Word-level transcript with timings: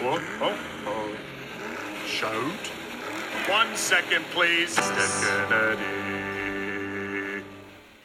What? 0.00 0.22
Oh, 0.40 0.56
oh. 0.86 1.16
Showed? 2.06 2.52
One 3.50 3.74
second, 3.76 4.24
please, 4.32 4.76
Hi, 4.78 5.76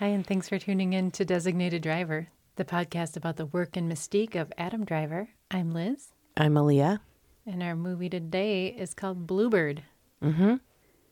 and 0.08 0.26
thanks 0.26 0.48
for 0.50 0.58
tuning 0.60 0.94
in 0.94 1.12
to 1.12 1.26
Designated 1.26 1.82
Driver, 1.82 2.28
the 2.58 2.66
podcast 2.66 3.16
about 3.18 3.36
the 3.38 3.46
work 3.48 3.76
and 3.78 3.92
mystique 3.92 4.36
of 4.36 4.52
Adam 4.58 4.86
Driver. 4.86 5.30
I'm 5.52 5.72
Liz, 5.72 6.10
I'm 6.38 6.54
Aaliyah. 6.56 7.00
and 7.46 7.62
our 7.64 7.76
movie 7.76 8.10
today 8.10 8.68
is 8.68 8.94
called 8.94 9.26
Bluebird. 9.28 9.84
Mm-hmm. 10.24 10.56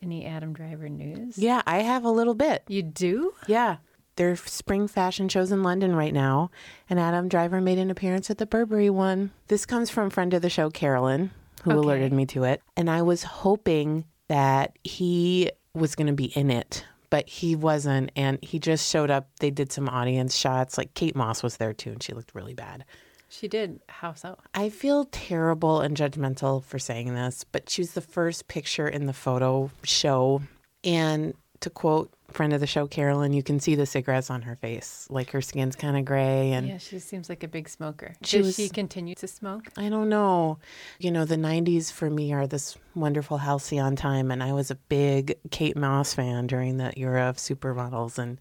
Any 0.01 0.25
Adam 0.25 0.53
Driver 0.53 0.87
news? 0.89 1.37
Yeah, 1.37 1.61
I 1.65 1.79
have 1.79 2.03
a 2.05 2.11
little 2.11 2.35
bit. 2.35 2.63
You 2.67 2.83
do? 2.83 3.33
Yeah. 3.47 3.77
Their 4.15 4.35
spring 4.35 4.87
fashion 4.87 5.27
shows 5.29 5.51
in 5.51 5.63
London 5.63 5.95
right 5.95 6.13
now, 6.13 6.51
and 6.89 6.99
Adam 6.99 7.27
Driver 7.27 7.59
made 7.59 7.79
an 7.79 7.89
appearance 7.89 8.29
at 8.29 8.37
the 8.37 8.45
Burberry 8.45 8.89
one. 8.89 9.31
This 9.47 9.65
comes 9.65 9.89
from 9.89 10.09
friend 10.09 10.33
of 10.33 10.41
the 10.41 10.49
show, 10.49 10.69
Carolyn, 10.69 11.31
who 11.63 11.71
Okay. 11.71 11.79
alerted 11.79 12.13
me 12.13 12.25
to 12.27 12.43
it. 12.43 12.61
And 12.77 12.89
I 12.89 13.01
was 13.01 13.23
hoping 13.23 14.05
that 14.27 14.77
he 14.83 15.49
was 15.73 15.95
going 15.95 16.07
to 16.07 16.13
be 16.13 16.25
in 16.25 16.51
it, 16.51 16.85
but 17.09 17.27
he 17.27 17.55
wasn't. 17.55 18.11
And 18.15 18.37
he 18.43 18.59
just 18.59 18.89
showed 18.89 19.09
up. 19.09 19.29
They 19.39 19.49
did 19.49 19.71
some 19.71 19.89
audience 19.89 20.35
shots. 20.35 20.77
Like 20.77 20.93
Kate 20.93 21.15
Moss 21.15 21.41
was 21.41 21.57
there 21.57 21.73
too, 21.73 21.91
and 21.91 22.03
she 22.03 22.13
looked 22.13 22.35
really 22.35 22.53
bad. 22.53 22.85
She 23.29 23.47
did. 23.47 23.79
How 23.89 24.13
so? 24.13 24.37
I 24.53 24.69
feel 24.69 25.05
terrible 25.05 25.81
and 25.81 25.97
judgmental 25.97 26.63
for 26.63 26.77
saying 26.77 27.15
this, 27.15 27.43
but 27.51 27.67
she 27.67 27.81
was 27.81 27.93
the 27.93 28.01
first 28.01 28.47
picture 28.47 28.87
in 28.87 29.07
the 29.07 29.13
photo 29.13 29.71
show. 29.83 30.43
And 30.83 31.33
to 31.63 31.69
quote 31.69 32.11
friend 32.29 32.51
of 32.53 32.59
the 32.59 32.67
show, 32.67 32.87
Carolyn, 32.87 33.31
you 33.33 33.43
can 33.43 33.59
see 33.59 33.75
the 33.75 33.85
cigarettes 33.85 34.29
on 34.31 34.41
her 34.41 34.55
face. 34.55 35.07
Like 35.09 35.29
her 35.31 35.41
skin's 35.41 35.75
kind 35.75 35.95
of 35.97 36.03
gray. 36.03 36.51
And 36.51 36.67
Yeah, 36.67 36.77
she 36.79 36.97
seems 36.99 37.29
like 37.29 37.43
a 37.43 37.47
big 37.47 37.69
smoker. 37.69 38.15
She 38.23 38.37
Does 38.37 38.47
was- 38.47 38.55
she 38.55 38.69
continue 38.69 39.13
to 39.15 39.27
smoke? 39.27 39.67
I 39.77 39.89
don't 39.89 40.09
know. 40.09 40.57
You 40.99 41.11
know, 41.11 41.25
the 41.25 41.35
90s 41.37 41.91
for 41.91 42.09
me 42.09 42.33
are 42.33 42.47
this 42.47 42.75
wonderful 42.95 43.37
halcyon 43.37 43.95
time. 43.95 44.31
And 44.31 44.41
I 44.41 44.51
was 44.53 44.71
a 44.71 44.75
big 44.75 45.35
Kate 45.51 45.77
Moss 45.77 46.13
fan 46.15 46.47
during 46.47 46.77
that 46.77 46.97
era 46.97 47.29
of 47.29 47.37
supermodels. 47.37 48.17
And 48.17 48.39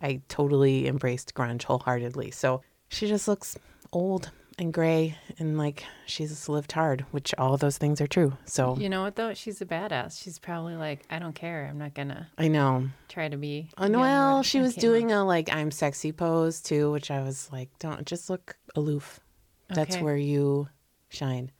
I 0.00 0.20
totally 0.28 0.86
embraced 0.86 1.34
grunge 1.34 1.64
wholeheartedly. 1.64 2.30
So 2.30 2.62
she 2.88 3.08
just 3.08 3.26
looks 3.26 3.58
old 3.92 4.30
and 4.58 4.72
gray 4.72 5.16
and 5.38 5.56
like 5.58 5.84
she's 6.06 6.48
lived 6.48 6.72
hard, 6.72 7.02
which 7.10 7.34
all 7.38 7.54
of 7.54 7.60
those 7.60 7.78
things 7.78 8.00
are 8.00 8.06
true. 8.06 8.36
So 8.44 8.76
You 8.76 8.88
know 8.88 9.02
what, 9.02 9.16
though? 9.16 9.34
She's 9.34 9.60
a 9.62 9.66
badass. 9.66 10.22
She's 10.22 10.38
probably 10.38 10.74
like, 10.76 11.04
I 11.10 11.18
don't 11.18 11.34
care. 11.34 11.66
I'm 11.70 11.78
not 11.78 11.94
to 12.08 12.26
I 12.38 12.48
know. 12.48 12.88
try 13.08 13.28
to 13.28 13.36
be. 13.36 13.70
And 13.78 13.96
or 13.96 14.00
well, 14.00 14.42
she 14.42 14.60
was 14.60 14.74
doing 14.74 15.10
a 15.10 15.24
like 15.24 15.52
I'm 15.52 15.70
sexy 15.70 16.12
pose 16.12 16.60
too, 16.60 16.90
which 16.92 17.10
I 17.10 17.22
was 17.22 17.48
like, 17.50 17.70
don't 17.78 18.06
just 18.06 18.28
look 18.30 18.56
aloof. 18.76 19.20
That's 19.68 19.96
Okay. 19.96 20.04
where 20.04 20.16
you 20.16 20.68
shine. 21.08 21.50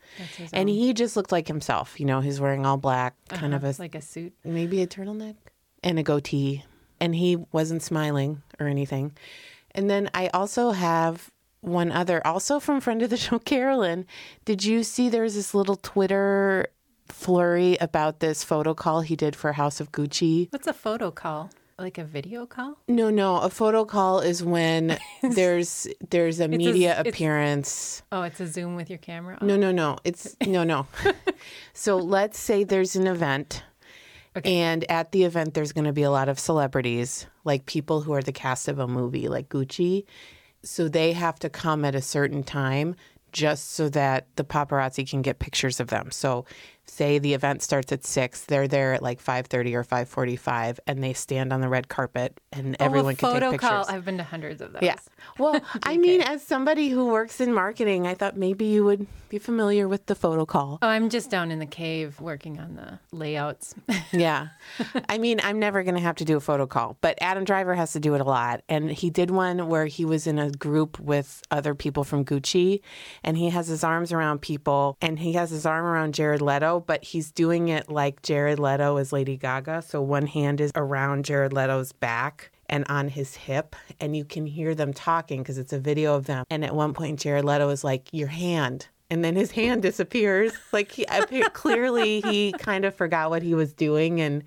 And 0.53 0.69
own. 0.69 0.75
he 0.75 0.93
just 0.93 1.17
looked 1.17 1.33
like 1.33 1.49
himself. 1.49 1.99
You 1.99 2.06
know, 2.06 2.21
he's 2.21 2.41
wearing 2.41 2.65
all 2.67 2.77
black, 2.77 3.15
kind 3.29 3.55
of 3.55 3.65
Uh-huh, 3.65 3.73
a 3.79 3.81
like 3.83 3.95
a 3.95 4.03
suit. 4.03 4.34
maybe 4.45 4.83
a 4.83 4.87
turtleneck 4.87 5.37
and 5.83 5.99
a 5.99 6.03
goatee. 6.03 6.65
And 7.01 7.15
he 7.15 7.37
wasn't 7.51 7.83
smiling 7.83 8.43
or 8.61 8.69
anything. 8.69 9.12
And 9.75 9.91
then 9.91 10.09
I 10.15 10.29
also 10.29 10.71
have 10.71 11.31
one 11.63 11.91
other, 11.91 12.25
also 12.27 12.61
from 12.61 12.81
friend 12.81 13.01
of 13.03 13.09
the 13.11 13.17
show, 13.17 13.39
Carolyn. 13.53 14.05
Did 14.45 14.65
you 14.65 14.83
see 14.83 15.09
there's 15.09 15.35
this 15.35 15.55
little 15.55 15.77
Twitter 15.77 16.67
flurry 17.09 17.77
about 17.81 18.21
this 18.21 18.45
photo 18.45 18.75
call 18.75 19.01
he 19.01 19.17
did 19.17 19.35
for 19.35 19.53
House 19.55 19.81
of 19.81 19.91
Gucci? 19.93 20.49
What's 20.53 20.67
a 20.67 20.73
photo 20.73 21.11
call? 21.11 21.51
Like 21.79 21.99
a 21.99 22.05
video 22.05 22.47
call? 22.47 22.79
No, 22.87 23.11
no. 23.11 23.39
A 23.39 23.49
photo 23.51 23.85
call 23.85 24.21
is 24.21 24.43
when 24.45 24.99
there's 25.23 25.89
there's 26.11 26.39
a 26.39 26.47
media 26.47 26.93
it's- 27.01 27.07
appearance. 27.15 28.03
Oh, 28.13 28.23
it's 28.23 28.39
a 28.41 28.47
Zoom 28.47 28.77
with 28.77 28.89
your 28.91 28.99
camera 28.99 29.39
on? 29.41 29.47
No, 29.47 29.57
no, 29.57 29.73
no. 29.73 29.97
It's 30.05 30.37
no, 30.47 30.65
no. 30.65 30.87
so 31.73 31.97
let's 31.97 32.39
say 32.39 32.63
there's 32.65 32.95
an 32.95 33.07
event. 33.07 33.65
Okay. 34.37 34.55
And 34.61 34.91
at 34.91 35.13
the 35.13 35.25
event, 35.25 35.55
there's 35.55 35.73
going 35.73 35.85
to 35.85 35.93
be 35.93 36.03
a 36.05 36.11
lot 36.11 36.29
of 36.29 36.39
celebrities, 36.39 37.27
like 37.45 37.67
people 37.67 38.01
who 38.01 38.12
are 38.15 38.22
the 38.22 38.33
cast 38.33 38.67
of 38.69 38.78
a 38.78 38.89
movie, 38.89 39.28
like 39.28 39.49
Gucci. 39.51 40.05
So 40.65 40.89
they 40.89 41.12
have 41.12 41.39
to 41.41 41.50
come 41.50 41.84
at 41.84 41.95
a 41.95 42.03
certain 42.03 42.43
time 42.45 42.95
just 43.33 43.71
so 43.71 43.89
that 43.89 44.27
the 44.37 44.45
paparazzi 44.45 45.09
can 45.09 45.23
get 45.23 45.39
pictures 45.39 45.81
of 45.81 45.89
them. 45.89 46.11
So 46.11 46.45
say 46.84 47.19
the 47.19 47.32
event 47.34 47.62
starts 47.62 47.93
at 47.93 48.04
6, 48.04 48.44
they're 48.47 48.69
there 48.69 48.93
at 48.94 49.03
like 49.03 49.22
5:30 49.22 49.75
or 49.75 49.84
5:45 49.84 50.78
and 50.87 51.03
they 51.03 51.12
stand 51.12 51.53
on 51.53 51.60
the 51.60 51.69
red 51.69 51.88
carpet 51.88 52.38
and 52.53 52.76
Oh, 52.81 52.84
everyone 52.84 53.16
can 53.16 53.32
take 53.32 53.50
pictures. 53.53 53.60
call. 53.60 53.84
I've 53.88 54.04
been 54.04 54.19
to 54.19 54.25
hundreds 54.25 54.60
of 54.60 54.72
those. 54.72 54.82
Yeah. 54.82 54.97
Well, 55.38 55.60
I 55.84 55.97
mean, 55.97 56.21
as 56.21 56.42
somebody 56.42 56.88
who 56.91 57.06
works 57.06 57.41
in 57.41 57.53
marketing, 57.54 58.06
I 58.06 58.15
thought 58.15 58.37
maybe 58.37 58.65
you 58.66 58.84
would 58.84 59.06
be 59.28 59.38
familiar 59.38 59.88
with 59.88 60.06
the 60.06 60.15
photo 60.15 60.44
call. 60.44 60.78
Oh, 60.82 60.88
I'm 60.88 61.09
just 61.09 61.31
down 61.31 61.50
in 61.50 61.59
the 61.59 61.66
cave 61.66 62.21
working 62.21 62.59
on 62.60 62.75
the 62.76 62.98
layouts. 63.16 63.75
Yeah. 64.12 64.48
I 65.09 65.16
mean, 65.16 65.41
I'm 65.42 65.59
never 65.59 65.82
going 65.82 65.94
to 65.94 66.00
have 66.00 66.16
to 66.16 66.25
do 66.26 66.37
a 66.37 66.41
photo 66.41 66.66
call, 66.66 66.98
but 67.00 67.16
Adam 67.22 67.44
Driver 67.44 67.75
has 67.75 67.92
to 67.94 68.00
do 68.00 68.15
it 68.15 68.21
a 68.21 68.25
lot. 68.25 68.62
And 68.69 68.91
he 68.91 69.09
did 69.09 69.31
one 69.31 69.69
where 69.69 69.87
he 69.87 70.04
was 70.04 70.26
in 70.26 70.38
a 70.38 70.50
group 70.50 70.98
with 71.00 71.41
other 71.50 71.75
people 71.75 72.04
from 72.04 72.25
Gucci 72.26 72.81
and 73.25 73.38
he 73.38 73.48
has 73.48 73.69
his 73.69 73.82
arms 73.82 74.12
around 74.12 74.42
people 74.42 74.98
and 75.00 75.19
he 75.21 75.32
has 75.32 75.48
his 75.50 75.65
arm 75.65 75.87
around 75.87 76.12
Jared 76.12 76.42
Leto, 76.42 76.72
but 76.81 77.05
he's 77.05 77.31
doing 77.31 77.69
it 77.69 77.88
like 77.91 78.22
Jared 78.22 78.59
Leto 78.59 78.97
is 78.97 79.12
Lady 79.12 79.37
Gaga. 79.37 79.83
So 79.83 80.03
one 80.03 80.27
hand 80.27 80.60
is 80.60 80.72
around 80.75 81.25
Jared 81.25 81.53
Leto's 81.53 81.93
back 81.93 82.50
and 82.69 82.84
on 82.88 83.09
his 83.09 83.34
hip 83.34 83.77
and 84.00 84.16
you 84.16 84.25
can 84.25 84.47
hear 84.47 84.75
them 84.75 84.93
talking 84.93 85.43
because 85.43 85.59
it's 85.59 85.72
a 85.72 85.78
video 85.78 86.15
of 86.15 86.27
them. 86.27 86.44
And 86.50 86.65
at 86.65 86.75
one 86.75 86.94
point 86.94 87.21
Jared 87.21 87.44
Leto 87.44 87.69
is 87.69 87.84
like, 87.84 88.09
"Your 88.12 88.28
hand." 88.28 88.88
And 89.10 89.22
then 89.22 89.37
his 89.37 89.50
hand 89.60 89.83
disappears. 89.83 90.53
Like 90.72 90.93
he 90.93 91.05
clearly 91.53 92.21
he 92.22 92.53
kind 92.53 92.84
of 92.84 92.94
forgot 92.94 93.31
what 93.31 93.43
he 93.43 93.54
was 93.54 93.72
doing 93.72 94.21
and 94.21 94.43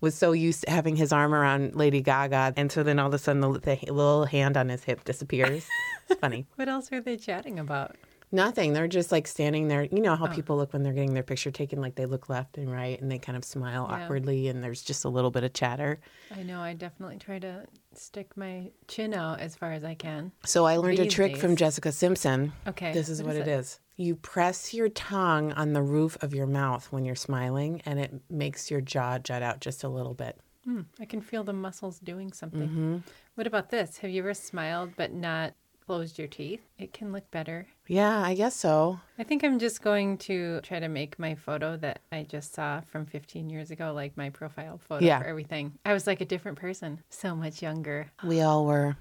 was 0.00 0.14
so 0.14 0.32
used 0.32 0.64
to 0.64 0.70
having 0.70 0.94
his 0.96 1.12
arm 1.12 1.34
around 1.34 1.74
Lady 1.74 2.00
Gaga. 2.00 2.54
And 2.56 2.70
so 2.70 2.82
then 2.82 2.98
all 2.98 3.08
of 3.08 3.14
a 3.14 3.18
sudden 3.18 3.40
the, 3.40 3.58
the 3.58 3.92
little 3.92 4.26
hand 4.26 4.56
on 4.56 4.68
his 4.68 4.84
hip 4.84 5.02
disappears. 5.04 5.66
It's 6.08 6.20
funny. 6.20 6.46
what 6.56 6.68
else 6.68 6.92
are 6.92 7.00
they 7.00 7.16
chatting 7.16 7.58
about? 7.58 7.96
Nothing. 8.34 8.72
They're 8.72 8.88
just 8.88 9.12
like 9.12 9.28
standing 9.28 9.68
there. 9.68 9.84
You 9.84 10.00
know 10.00 10.16
how 10.16 10.26
people 10.26 10.56
look 10.56 10.72
when 10.72 10.82
they're 10.82 10.92
getting 10.92 11.14
their 11.14 11.22
picture 11.22 11.52
taken, 11.52 11.80
like 11.80 11.94
they 11.94 12.04
look 12.04 12.28
left 12.28 12.58
and 12.58 12.70
right 12.70 13.00
and 13.00 13.10
they 13.10 13.18
kind 13.18 13.36
of 13.36 13.44
smile 13.44 13.86
Yeah. 13.88 14.04
awkwardly 14.04 14.48
and 14.48 14.62
there's 14.62 14.82
just 14.82 15.04
a 15.04 15.08
little 15.08 15.30
bit 15.30 15.44
of 15.44 15.52
chatter. 15.52 16.00
I 16.36 16.42
know 16.42 16.60
I 16.60 16.74
definitely 16.74 17.18
try 17.18 17.38
to 17.38 17.64
stick 17.94 18.36
my 18.36 18.72
chin 18.88 19.14
out 19.14 19.38
as 19.38 19.54
far 19.54 19.70
as 19.72 19.84
I 19.84 19.94
can. 19.94 20.32
So 20.44 20.64
I 20.66 20.76
learned 20.78 20.98
a 20.98 21.08
trick 21.08 21.36
from. 21.36 21.54
Jessica 21.54 21.92
Simpson. 21.92 22.52
Okay, 22.66 22.92
This 22.92 23.08
is 23.08 23.22
what 23.22 23.28
what, 23.28 23.36
is 23.36 23.42
it 23.42 23.48
is. 23.48 23.80
You 23.96 24.16
press 24.16 24.74
your 24.74 24.88
tongue 24.88 25.52
on 25.52 25.72
the 25.72 25.82
roof 25.82 26.20
of 26.20 26.34
your 26.34 26.48
mouth 26.48 26.90
when 26.90 27.04
you're 27.04 27.14
smiling 27.14 27.80
and 27.86 28.00
it 28.00 28.12
makes 28.28 28.68
your 28.68 28.80
jaw 28.80 29.18
jut 29.18 29.42
out 29.44 29.60
just 29.60 29.84
a 29.84 29.88
little 29.88 30.14
bit. 30.14 30.40
Hmm, 30.64 30.80
I 30.98 31.04
can 31.04 31.20
feel 31.20 31.44
the 31.44 31.52
muscles 31.52 32.00
doing 32.00 32.32
something. 32.32 32.68
Mm-hmm. 32.68 32.96
What 33.36 33.46
about 33.46 33.70
this? 33.70 33.98
Have 33.98 34.10
you 34.10 34.22
ever 34.22 34.34
smiled 34.34 34.90
but 34.96 35.12
not 35.12 35.54
closed 35.86 36.18
your 36.18 36.28
teeth? 36.28 36.60
It 36.78 36.92
can 36.92 37.12
look 37.12 37.30
better. 37.30 37.66
Yeah, 37.86 38.18
I 38.22 38.34
guess 38.34 38.56
so. 38.56 39.00
I 39.18 39.22
think 39.24 39.44
I'm 39.44 39.58
just 39.58 39.82
going 39.82 40.18
to 40.18 40.60
try 40.62 40.80
to 40.80 40.88
make 40.88 41.18
my 41.18 41.34
photo 41.34 41.76
that 41.78 42.00
I 42.10 42.22
just 42.22 42.54
saw 42.54 42.80
from 42.80 43.06
15 43.06 43.50
years 43.50 43.70
ago, 43.70 43.92
like 43.92 44.16
my 44.16 44.30
profile 44.30 44.78
photo 44.78 45.04
Yeah. 45.04 45.18
for 45.20 45.26
everything. 45.26 45.72
I 45.84 45.92
was 45.92 46.06
like 46.06 46.20
a 46.20 46.24
different 46.24 46.58
person, 46.58 47.02
so 47.10 47.34
much 47.36 47.62
younger. 47.62 48.10
We 48.24 48.40
all 48.40 48.64
were. 48.64 48.96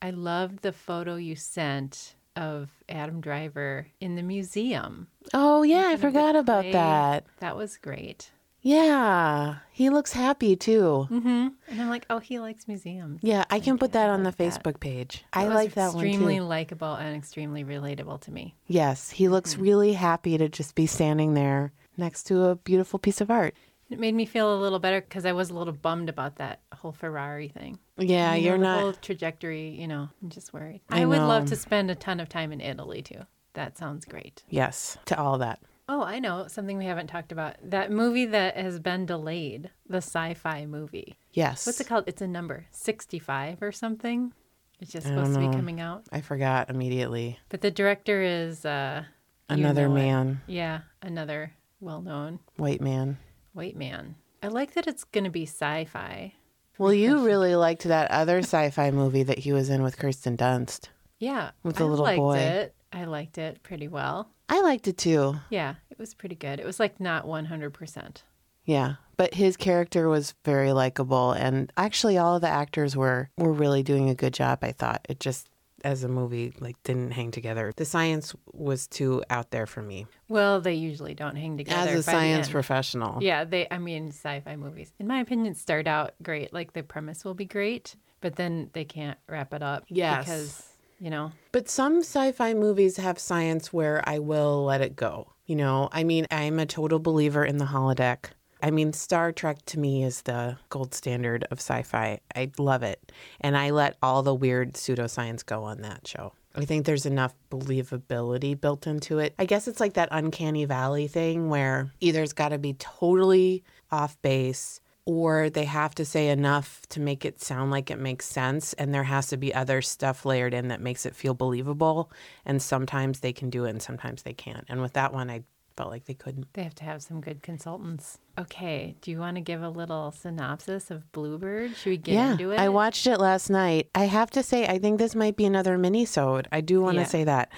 I 0.00 0.10
loved 0.10 0.62
the 0.62 0.72
photo 0.72 1.16
you 1.16 1.34
sent 1.36 2.14
of 2.36 2.70
Adam 2.88 3.20
Driver 3.20 3.86
in 4.00 4.14
the 4.14 4.22
museum. 4.22 5.08
Oh, 5.32 5.62
yeah, 5.62 5.78
I 5.78 5.82
Kind 5.82 5.94
of 5.94 6.00
the 6.00 6.06
forgot 6.08 6.36
about 6.36 6.72
that. 6.72 7.24
That 7.40 7.56
was 7.56 7.76
great. 7.78 8.30
Yeah, 8.66 9.56
he 9.70 9.90
looks 9.90 10.12
happy 10.12 10.56
too. 10.56 11.06
Mm-hmm. 11.08 11.48
And 11.68 11.80
I'm 11.80 11.88
like, 11.88 12.04
oh, 12.10 12.18
he 12.18 12.40
likes 12.40 12.66
museums. 12.66 13.20
Yeah, 13.22 13.44
I 13.48 13.60
can 13.60 13.78
put 13.78 13.92
that 13.92 14.10
on 14.10 14.24
the 14.24 14.30
like 14.30 14.36
that. 14.38 14.62
Facebook 14.64 14.80
page. 14.80 15.24
That 15.32 15.40
I 15.40 15.48
like 15.48 15.74
that 15.74 15.94
one 15.94 16.04
Extremely 16.04 16.40
likable 16.40 16.94
and 16.94 17.16
extremely 17.16 17.64
relatable 17.64 18.20
to 18.22 18.32
me. 18.32 18.56
Yes, 18.66 19.10
he 19.10 19.28
looks 19.28 19.54
Mm-hmm. 19.54 19.62
really 19.62 19.92
happy 19.92 20.36
to 20.36 20.48
just 20.48 20.74
be 20.74 20.86
standing 20.86 21.34
there 21.34 21.72
next 21.96 22.24
to 22.24 22.44
a 22.46 22.56
beautiful 22.56 22.98
piece 22.98 23.20
of 23.20 23.30
art. 23.30 23.54
It 23.88 24.00
made 24.00 24.16
me 24.16 24.26
feel 24.26 24.52
a 24.52 24.58
little 24.60 24.80
better 24.80 25.00
because 25.00 25.24
I 25.24 25.30
was 25.32 25.50
a 25.50 25.54
little 25.54 25.72
bummed 25.72 26.08
about 26.08 26.36
that 26.36 26.58
whole 26.74 26.90
Ferrari 26.90 27.46
thing. 27.48 27.78
Yeah, 27.96 28.34
You 28.34 28.40
know, 28.40 28.46
you're 28.48 28.58
the 28.58 28.64
not. 28.64 28.80
whole 28.80 28.92
trajectory. 28.94 29.68
You 29.70 29.86
know, 29.86 30.08
I'm 30.20 30.28
just 30.28 30.52
worried. 30.52 30.80
I 30.90 31.02
I, 31.02 31.04
would 31.04 31.18
love 31.20 31.46
to 31.46 31.56
spend 31.56 31.88
a 31.92 31.94
ton 31.94 32.18
of 32.18 32.28
time 32.28 32.50
in 32.50 32.60
Italy 32.60 33.02
too. 33.02 33.20
That 33.54 33.78
sounds 33.78 34.04
great. 34.04 34.42
Yes, 34.50 34.98
to 35.06 35.16
all 35.16 35.38
that. 35.38 35.60
Oh, 35.88 36.02
I 36.02 36.18
know 36.18 36.46
something 36.48 36.78
we 36.78 36.84
haven't 36.86 37.06
talked 37.06 37.30
about. 37.32 37.56
That 37.62 37.92
movie 37.92 38.26
that 38.26 38.56
has 38.56 38.80
been 38.80 39.06
delayed, 39.06 39.70
the 39.88 39.98
sci-fi 39.98 40.66
movie. 40.66 41.16
Yes. 41.32 41.64
What's 41.66 41.80
it 41.80 41.86
called? 41.86 42.04
It's 42.08 42.22
a 42.22 42.26
number, 42.26 42.66
65 42.72 43.62
or 43.62 43.70
something. 43.70 44.32
It's 44.80 44.90
just 44.92 45.06
supposed 45.06 45.32
to 45.34 45.38
be 45.40 45.48
coming 45.56 45.80
out. 45.80 46.04
I 46.12 46.20
forgot 46.20 46.68
immediately. 46.70 47.38
But 47.48 47.60
the 47.60 47.70
director 47.70 48.20
is 48.22 48.64
uh 48.66 49.04
you 49.48 49.54
Another 49.56 49.88
know 49.88 49.94
it. 49.94 50.00
man, 50.00 50.40
Yeah, 50.48 50.80
another 51.00 51.52
well-known 51.80 52.40
white 52.56 52.80
man. 52.80 53.18
white 53.52 53.76
man. 53.76 54.16
I 54.42 54.48
like 54.48 54.74
that 54.74 54.86
it's 54.88 55.04
going 55.04 55.24
to 55.24 55.30
be 55.30 55.44
sci-fi. 55.46 56.34
Well, 56.78 56.92
you 56.92 57.24
really 57.24 57.54
liked 57.56 57.84
that 57.84 58.10
other 58.10 58.38
sci-fi 58.40 58.90
movie 58.90 59.22
that 59.22 59.38
he 59.38 59.52
was 59.52 59.70
in 59.70 59.82
with 59.82 59.98
Kirsten 59.98 60.36
Dunst. 60.36 60.88
Yeah, 61.18 61.52
With 61.62 61.76
the 61.76 61.84
I 61.86 61.88
little 61.88 62.04
liked 62.04 62.18
boy. 62.18 62.38
it. 62.38 62.74
I 62.96 63.04
liked 63.04 63.36
it 63.38 63.62
pretty 63.62 63.88
well. 63.88 64.30
I 64.48 64.60
liked 64.62 64.88
it 64.88 64.96
too. 64.96 65.36
Yeah, 65.50 65.74
it 65.90 65.98
was 65.98 66.14
pretty 66.14 66.34
good. 66.36 66.58
It 66.60 66.66
was 66.66 66.80
like 66.80 66.98
not 66.98 67.26
100%. 67.26 68.22
Yeah, 68.64 68.94
but 69.16 69.34
his 69.34 69.56
character 69.56 70.08
was 70.08 70.34
very 70.44 70.72
likable, 70.72 71.32
and 71.32 71.70
actually, 71.76 72.18
all 72.18 72.34
of 72.36 72.40
the 72.40 72.48
actors 72.48 72.96
were 72.96 73.30
were 73.36 73.52
really 73.52 73.82
doing 73.84 74.08
a 74.08 74.14
good 74.14 74.32
job. 74.34 74.60
I 74.62 74.72
thought 74.72 75.06
it 75.08 75.20
just 75.20 75.48
as 75.84 76.02
a 76.02 76.08
movie 76.08 76.52
like 76.58 76.74
didn't 76.82 77.12
hang 77.12 77.30
together. 77.30 77.72
The 77.76 77.84
science 77.84 78.34
was 78.52 78.88
too 78.88 79.22
out 79.30 79.50
there 79.52 79.66
for 79.66 79.82
me 79.82 80.06
Well, 80.28 80.60
they 80.60 80.74
usually 80.74 81.14
don't 81.14 81.36
hang 81.36 81.56
together. 81.58 81.90
as 81.90 82.00
a 82.00 82.02
science 82.02 82.48
professional. 82.48 83.22
Yeah, 83.22 83.44
they. 83.44 83.68
I 83.70 83.78
mean, 83.78 84.08
sci-fi 84.08 84.56
movies, 84.56 84.92
in 84.98 85.06
my 85.06 85.20
opinion, 85.20 85.54
start 85.54 85.86
out 85.86 86.14
great. 86.22 86.52
Like 86.52 86.72
the 86.72 86.82
premise 86.82 87.24
will 87.24 87.34
be 87.34 87.44
great, 87.44 87.94
but 88.20 88.34
then 88.34 88.70
they 88.72 88.84
can't 88.84 89.18
wrap 89.28 89.54
it 89.54 89.62
up. 89.62 89.84
Yes. 89.88 90.24
because 90.24 90.68
you 90.98 91.10
know. 91.10 91.32
But 91.52 91.68
some 91.68 91.98
sci-fi 92.00 92.54
movies 92.54 92.96
have 92.96 93.18
science 93.18 93.72
where 93.72 94.02
I 94.08 94.18
will 94.18 94.64
let 94.64 94.80
it 94.80 94.96
go. 94.96 95.32
You 95.46 95.56
know, 95.56 95.88
I 95.92 96.04
mean, 96.04 96.26
I'm 96.30 96.58
a 96.58 96.66
total 96.66 96.98
believer 96.98 97.44
in 97.44 97.58
the 97.58 97.66
holodeck. 97.66 98.26
I 98.62 98.70
mean, 98.70 98.92
Star 98.92 99.32
Trek 99.32 99.64
to 99.66 99.78
me 99.78 100.02
is 100.02 100.22
the 100.22 100.56
gold 100.70 100.94
standard 100.94 101.44
of 101.50 101.58
sci-fi. 101.58 102.20
I 102.34 102.50
love 102.58 102.82
it, 102.82 103.12
and 103.40 103.56
I 103.56 103.70
let 103.70 103.96
all 104.02 104.22
the 104.22 104.34
weird 104.34 104.74
pseudoscience 104.74 105.44
go 105.44 105.62
on 105.62 105.82
that 105.82 106.06
show. 106.06 106.32
I 106.56 106.64
think 106.64 106.86
there's 106.86 107.04
enough 107.04 107.34
believability 107.50 108.58
built 108.58 108.86
into 108.86 109.18
it. 109.18 109.34
I 109.38 109.44
guess 109.44 109.68
it's 109.68 109.78
like 109.78 109.92
that 109.94 110.08
uncanny 110.10 110.64
valley 110.64 111.06
thing 111.06 111.50
where 111.50 111.92
either 112.00 112.22
it's 112.22 112.32
got 112.32 112.48
to 112.48 112.58
be 112.58 112.72
totally 112.74 113.62
off 113.92 114.20
base 114.22 114.80
or 115.06 115.48
they 115.48 115.64
have 115.64 115.94
to 115.94 116.04
say 116.04 116.28
enough 116.28 116.82
to 116.90 117.00
make 117.00 117.24
it 117.24 117.40
sound 117.40 117.70
like 117.70 117.90
it 117.90 117.98
makes 117.98 118.26
sense 118.26 118.72
and 118.74 118.92
there 118.92 119.04
has 119.04 119.28
to 119.28 119.36
be 119.36 119.54
other 119.54 119.80
stuff 119.80 120.26
layered 120.26 120.52
in 120.52 120.68
that 120.68 120.80
makes 120.80 121.06
it 121.06 121.14
feel 121.14 121.32
believable 121.32 122.10
and 122.44 122.60
sometimes 122.60 123.20
they 123.20 123.32
can 123.32 123.48
do 123.48 123.64
it 123.64 123.70
and 123.70 123.80
sometimes 123.80 124.22
they 124.22 124.32
can't 124.34 124.64
and 124.68 124.82
with 124.82 124.92
that 124.92 125.12
one 125.12 125.30
i 125.30 125.42
felt 125.76 125.90
like 125.90 126.06
they 126.06 126.14
couldn't 126.14 126.52
They 126.54 126.62
have 126.62 126.74
to 126.76 126.84
have 126.84 127.02
some 127.02 127.20
good 127.20 127.42
consultants. 127.42 128.16
Okay, 128.38 128.96
do 129.02 129.10
you 129.10 129.18
want 129.18 129.36
to 129.36 129.42
give 129.42 129.62
a 129.62 129.68
little 129.68 130.10
synopsis 130.10 130.90
of 130.90 131.12
Bluebird? 131.12 131.76
Should 131.76 131.90
we 131.90 131.96
get 131.98 132.14
yeah 132.14 132.32
into 132.32 132.50
it? 132.52 132.58
i 132.58 132.70
watched 132.70 133.06
it 133.06 133.18
last 133.18 133.50
night 133.50 133.90
i 133.94 134.04
have 134.04 134.30
to 134.30 134.42
say 134.42 134.66
i 134.66 134.78
think 134.78 134.98
this 134.98 135.14
might 135.14 135.36
be 135.36 135.44
another 135.44 135.76
mini-sode 135.76 136.48
i 136.50 136.62
do 136.62 136.80
want 136.80 136.96
to 136.96 137.04
say 137.04 137.24
that 137.24 137.52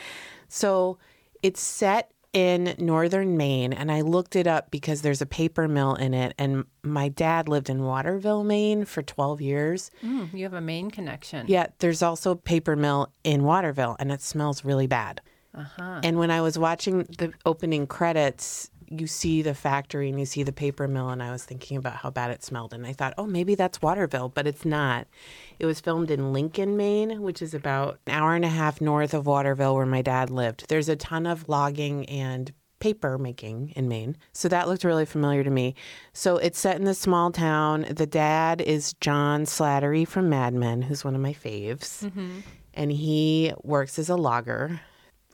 so 0.49 0.99
it's 1.45 1.61
set 1.61 2.11
in 2.33 2.75
northern 2.79 3.37
maine 3.37 3.73
and 3.73 3.91
i 3.91 4.01
looked 4.03 4.37
it 4.37 4.47
up 4.47 4.71
because 4.71 5.01
there's 5.01 5.23
a 5.23 5.27
paper 5.27 5.67
mill 5.67 5.95
in 5.95 6.13
it 6.13 6.35
and 6.39 6.65
my 6.83 7.09
dad 7.09 7.49
lived 7.49 7.71
in 7.71 7.83
waterville 7.83 8.45
maine 8.45 8.85
for 8.85 9.03
12 9.03 9.41
years 9.41 9.91
Mm, 10.05 10.33
you 10.35 10.45
have 10.45 10.53
a 10.53 10.61
Maine 10.61 10.91
connection. 10.91 11.47
Yeah, 11.49 11.67
there's 11.79 12.03
also 12.03 12.33
a 12.33 12.37
paper 12.37 12.77
mill 12.77 13.13
in 13.25 13.43
Waterville, 13.43 13.97
and 13.99 14.13
it 14.13 14.21
smells 14.21 14.65
really 14.65 14.87
bad. 14.87 15.21
Uh-huh. 15.55 16.01
And 16.05 16.19
when 16.19 16.31
I 16.31 16.41
was 16.41 16.59
watching 16.59 17.05
the 17.19 17.33
opening 17.47 17.87
credits, 17.87 18.71
you 18.91 19.07
see 19.07 19.43
the 19.43 19.55
factory 19.55 20.09
and 20.09 20.19
you 20.19 20.27
see 20.27 20.43
the 20.43 20.53
paper 20.53 20.89
mill, 20.89 21.11
and 21.11 21.23
I 21.23 21.31
was 21.31 21.45
thinking 21.45 21.77
about 21.77 21.97
how 21.97 22.11
bad 22.11 22.31
it 22.31 22.43
smelled. 22.43 22.73
And 22.73 22.87
I 22.87 22.93
thought, 22.93 23.15
oh, 23.19 23.27
maybe 23.27 23.55
that's 23.55 23.83
Waterville, 23.83 24.29
but 24.31 24.47
it's 24.47 24.65
not. 24.65 25.07
It 25.59 25.67
was 25.67 25.81
filmed 25.81 26.11
in 26.11 26.33
Lincoln, 26.33 26.77
Maine, 26.77 27.23
which 27.23 27.43
is 27.43 27.55
about 27.55 27.99
an 28.07 28.15
hour 28.15 28.35
and 28.35 28.45
a 28.45 28.49
half 28.49 28.81
north 28.81 29.15
of 29.15 29.27
Waterville, 29.27 29.75
where 29.75 29.87
my 29.87 30.03
dad 30.03 30.31
lived. 30.31 30.67
There's 30.69 30.89
a 30.89 30.97
ton 30.97 31.27
of 31.27 31.49
logging 31.49 32.07
and 32.07 32.53
paper 32.81 33.19
making 33.19 33.73
in 33.75 33.89
Maine. 33.89 34.17
So 34.33 34.49
that 34.49 34.69
looked 34.69 34.85
really 34.85 35.05
familiar 35.05 35.43
to 35.43 35.51
me. 35.51 35.75
So 36.13 36.37
it's 36.37 36.59
set 36.59 36.77
in 36.77 36.85
this 36.85 36.99
small 36.99 37.33
town. 37.33 37.87
The 37.91 38.07
dad 38.07 38.61
is 38.61 38.95
John 39.01 39.45
Slattery 39.45 40.07
from 40.07 40.29
Mad 40.29 40.55
Men, 40.55 40.83
who's 40.83 41.05
one 41.05 41.15
of 41.15 41.21
my 41.21 41.33
faves. 41.33 42.05
Mm-hmm. 42.05 42.41
And 42.75 42.93
he 42.93 43.53
works 43.65 43.99
as 43.99 44.09
a 44.09 44.15
logger, 44.17 44.81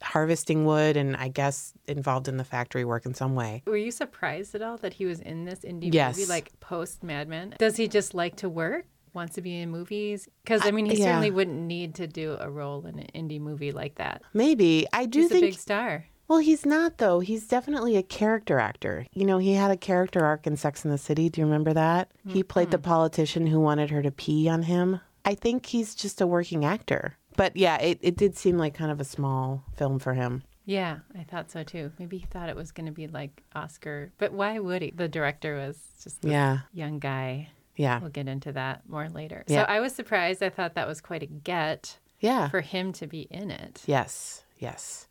harvesting 0.04 0.64
wood 0.64 0.96
and 0.96 1.16
I 1.16 1.28
guess 1.28 1.72
involved 1.86 2.28
in 2.28 2.36
the 2.36 2.44
factory 2.44 2.84
work 2.84 3.06
in 3.06 3.14
some 3.14 3.34
way. 3.34 3.62
Were 3.66 3.76
you 3.76 3.90
surprised 3.90 4.54
at 4.54 4.62
all 4.62 4.76
that 4.78 4.94
he 4.94 5.06
was 5.06 5.20
in 5.20 5.44
this 5.44 5.60
indie 5.60 5.92
Yes. 5.92 6.16
movie, 6.16 6.28
like 6.28 6.58
post 6.60 7.02
Mad 7.02 7.28
Men? 7.28 7.54
Does 7.58 7.76
he 7.76 7.88
just 7.88 8.14
like 8.14 8.36
to 8.36 8.48
work? 8.48 8.86
Wants 9.12 9.34
to 9.36 9.42
be 9.42 9.60
in 9.60 9.70
movies? 9.70 10.28
Because 10.42 10.66
I 10.66 10.72
mean, 10.72 10.86
he 10.86 10.96
yeah. 10.96 11.04
certainly 11.04 11.30
wouldn't 11.30 11.60
need 11.60 11.94
to 11.96 12.06
do 12.06 12.36
a 12.40 12.50
role 12.50 12.84
in 12.86 12.98
an 12.98 13.08
indie 13.14 13.40
movie 13.40 13.70
like 13.70 13.94
that. 13.96 14.22
Maybe. 14.32 14.86
I 14.92 15.06
do 15.06 15.20
He's 15.20 15.30
a 15.30 15.34
think 15.34 15.44
big 15.44 15.54
star. 15.54 16.06
Well, 16.26 16.38
he's 16.38 16.64
not 16.64 16.98
though. 16.98 17.20
He's 17.20 17.46
definitely 17.46 17.96
a 17.96 18.02
character 18.02 18.58
actor. 18.58 19.06
You 19.12 19.24
know, 19.24 19.38
he 19.38 19.52
had 19.52 19.70
a 19.70 19.76
character 19.76 20.24
arc 20.24 20.46
in 20.46 20.56
Sex 20.56 20.84
in 20.84 20.90
the 20.90 20.98
City. 20.98 21.28
Do 21.28 21.40
you 21.40 21.46
remember 21.46 21.72
that? 21.74 22.10
He 22.26 22.42
played 22.42 22.70
the 22.70 22.78
mm-hmm. 22.78 22.90
politician 22.90 23.46
who 23.46 23.60
wanted 23.60 23.90
her 23.90 24.02
to 24.02 24.10
pee 24.10 24.48
on 24.48 24.62
him. 24.62 25.00
I 25.24 25.34
think 25.34 25.66
he's 25.66 25.94
just 25.94 26.20
a 26.20 26.26
working 26.26 26.64
actor. 26.64 27.16
But 27.36 27.56
yeah, 27.56 27.78
it, 27.78 27.98
it 28.02 28.16
did 28.16 28.36
seem 28.36 28.58
like 28.58 28.74
kind 28.74 28.90
of 28.90 29.00
a 29.00 29.04
small 29.04 29.64
film 29.76 29.98
for 29.98 30.14
him. 30.14 30.42
Yeah, 30.66 30.98
I 31.18 31.24
thought 31.24 31.50
so 31.50 31.62
too. 31.62 31.92
Maybe 31.98 32.16
he 32.18 32.26
thought 32.26 32.48
it 32.48 32.56
was 32.56 32.72
going 32.72 32.86
to 32.86 32.92
be 32.92 33.06
like 33.06 33.42
Oscar, 33.54 34.12
but 34.18 34.32
why 34.32 34.58
would 34.58 34.82
he? 34.82 34.90
The 34.92 35.08
director 35.08 35.56
was 35.56 35.76
just 36.02 36.24
Yeah. 36.24 36.60
young 36.72 36.98
guy. 36.98 37.50
Yeah. 37.76 37.98
We'll 38.00 38.10
get 38.10 38.28
into 38.28 38.52
that 38.52 38.88
more 38.88 39.08
later. 39.08 39.44
Yeah. 39.46 39.64
So 39.66 39.70
I 39.72 39.80
was 39.80 39.94
surprised. 39.94 40.42
I 40.42 40.48
thought 40.48 40.74
that 40.74 40.86
was 40.86 41.00
quite 41.00 41.22
a 41.22 41.26
get 41.26 41.98
Yeah. 42.20 42.48
for 42.48 42.60
him 42.62 42.92
to 42.94 43.06
be 43.06 43.22
in 43.30 43.50
it. 43.50 43.82
Yes. 43.86 44.44
Yes. 44.58 45.08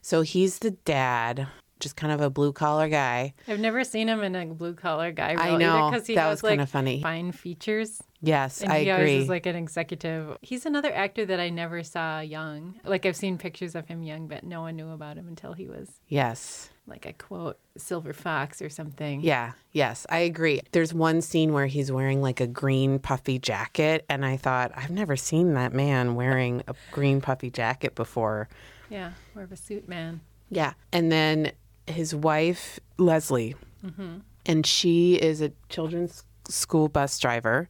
So 0.00 0.22
he's 0.22 0.58
the 0.60 0.70
dad, 0.72 1.46
just 1.80 1.96
kind 1.96 2.12
of 2.12 2.20
a 2.20 2.30
blue 2.30 2.52
collar 2.52 2.88
guy. 2.88 3.34
I've 3.46 3.60
never 3.60 3.84
seen 3.84 4.08
him 4.08 4.22
in 4.22 4.34
a 4.34 4.46
blue 4.46 4.74
collar 4.74 5.12
guy 5.12 5.34
role 5.34 5.42
I 5.42 5.56
know. 5.56 5.90
because 5.90 6.06
he 6.06 6.14
That 6.14 6.22
has 6.28 6.42
was 6.42 6.48
kinda 6.50 6.62
like 6.62 6.68
funny. 6.70 7.02
fine 7.02 7.32
features. 7.32 8.02
Yes, 8.22 8.62
And 8.62 8.72
I 8.72 8.80
he 8.84 8.90
always 8.90 9.02
agree. 9.10 9.16
is 9.22 9.28
like 9.28 9.46
an 9.46 9.56
executive. 9.56 10.38
He's 10.40 10.64
another 10.66 10.92
actor 10.92 11.26
that 11.26 11.38
I 11.38 11.50
never 11.50 11.82
saw 11.82 12.20
young. 12.20 12.80
Like 12.84 13.04
I've 13.04 13.14
seen 13.16 13.36
pictures 13.38 13.74
of 13.74 13.86
him 13.88 14.02
young, 14.02 14.26
but 14.26 14.42
no 14.42 14.62
one 14.62 14.76
knew 14.76 14.90
about 14.90 15.16
him 15.18 15.28
until 15.28 15.52
he 15.52 15.66
was 15.68 15.90
yes. 16.08 16.70
like 16.86 17.04
a 17.04 17.12
quote 17.12 17.58
silver 17.76 18.14
fox 18.14 18.62
or 18.62 18.70
something. 18.70 19.20
Yeah, 19.20 19.52
yes, 19.72 20.06
I 20.08 20.20
agree. 20.20 20.62
There's 20.72 20.94
one 20.94 21.20
scene 21.20 21.52
where 21.52 21.66
he's 21.66 21.92
wearing 21.92 22.22
like 22.22 22.40
a 22.40 22.46
green 22.46 22.98
puffy 22.98 23.38
jacket, 23.38 24.06
and 24.08 24.24
I 24.24 24.38
thought, 24.38 24.72
I've 24.74 24.90
never 24.90 25.14
seen 25.16 25.52
that 25.54 25.74
man 25.74 26.14
wearing 26.14 26.62
a 26.66 26.74
green 26.92 27.20
puffy 27.20 27.50
jacket 27.50 27.94
before. 27.94 28.48
Yeah, 28.88 29.12
more 29.34 29.44
of 29.44 29.52
a 29.52 29.56
suit 29.56 29.88
man. 29.88 30.20
Yeah. 30.48 30.72
And 30.92 31.10
then 31.12 31.52
his 31.86 32.14
wife, 32.14 32.78
Leslie, 32.98 33.54
mm-hmm. 33.84 34.18
and 34.44 34.66
she 34.66 35.14
is 35.14 35.40
a 35.40 35.52
children's 35.68 36.24
school 36.48 36.88
bus 36.88 37.18
driver. 37.18 37.68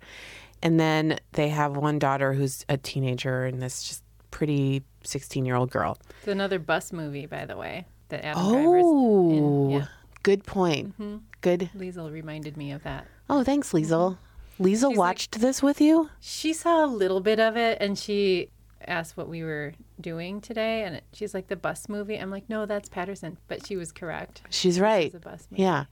And 0.63 0.81
then 0.81 1.19
they 1.33 1.49
have 1.51 1.77
one 1.77 1.99
daughter 1.99 2.33
who's 2.33 2.65
a 2.69 2.77
teenager 2.77 3.45
and 3.45 3.61
this 3.63 3.85
just 3.85 4.03
pretty 4.31 4.83
16 5.05 5.45
year 5.45 5.55
old 5.55 5.71
girl. 5.71 5.99
It's 6.19 6.29
another 6.29 6.59
bus 6.59 6.93
movie, 6.93 7.27
by 7.27 7.45
the 7.47 7.57
way, 7.57 7.87
that 8.09 8.25
Adam 8.25 8.49
Driver's 8.53 8.83
Oh, 8.85 9.31
in. 9.31 9.71
Yeah, 9.71 9.87
good 10.23 10.45
point. 10.45 10.99
Mm-hmm. 10.99 11.17
Good. 11.43 11.71
Liesel 11.77 12.11
reminded 12.11 12.57
me 12.57 12.73
of 12.73 12.83
that. 12.85 13.07
Oh, 13.31 13.45
thanks, 13.45 13.73
Liesel. 13.73 14.19
Liesel 14.59 14.89
like- 14.91 14.97
watched 14.99 15.41
this 15.41 15.63
with 15.63 15.81
you? 15.81 16.11
She 16.21 16.53
saw 16.53 16.85
a 16.85 16.89
little 16.89 17.21
bit 17.21 17.39
of 17.39 17.57
it 17.57 17.79
and 17.81 17.99
she 17.99 18.49
asked 18.87 19.17
what 19.17 19.29
we 19.29 19.43
were 19.43 19.75
doing 20.01 20.41
today. 20.41 20.85
And 20.85 21.01
she's 21.13 21.35
like, 21.35 21.49
the 21.49 21.57
bus 21.57 21.89
movie. 21.89 22.17
I'm 22.17 22.31
like, 22.31 22.49
no, 22.49 22.67
that's 22.67 22.89
Paterson. 22.89 23.39
But 23.49 23.67
she 23.67 23.77
was 23.77 23.93
correct. 23.93 24.43
She's 24.51 24.81
right. 24.81 25.13
A 25.15 25.19
bus 25.19 25.47
movie. 25.51 25.63
Yeah. 25.63 25.85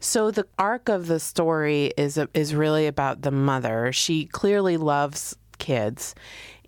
So 0.00 0.30
the 0.30 0.46
arc 0.58 0.88
of 0.88 1.06
the 1.06 1.20
story 1.20 1.92
is 1.96 2.18
is 2.32 2.54
really 2.54 2.86
about 2.86 3.22
the 3.22 3.30
mother. 3.30 3.92
She 3.92 4.24
clearly 4.24 4.76
loves 4.78 5.36
kids 5.58 6.14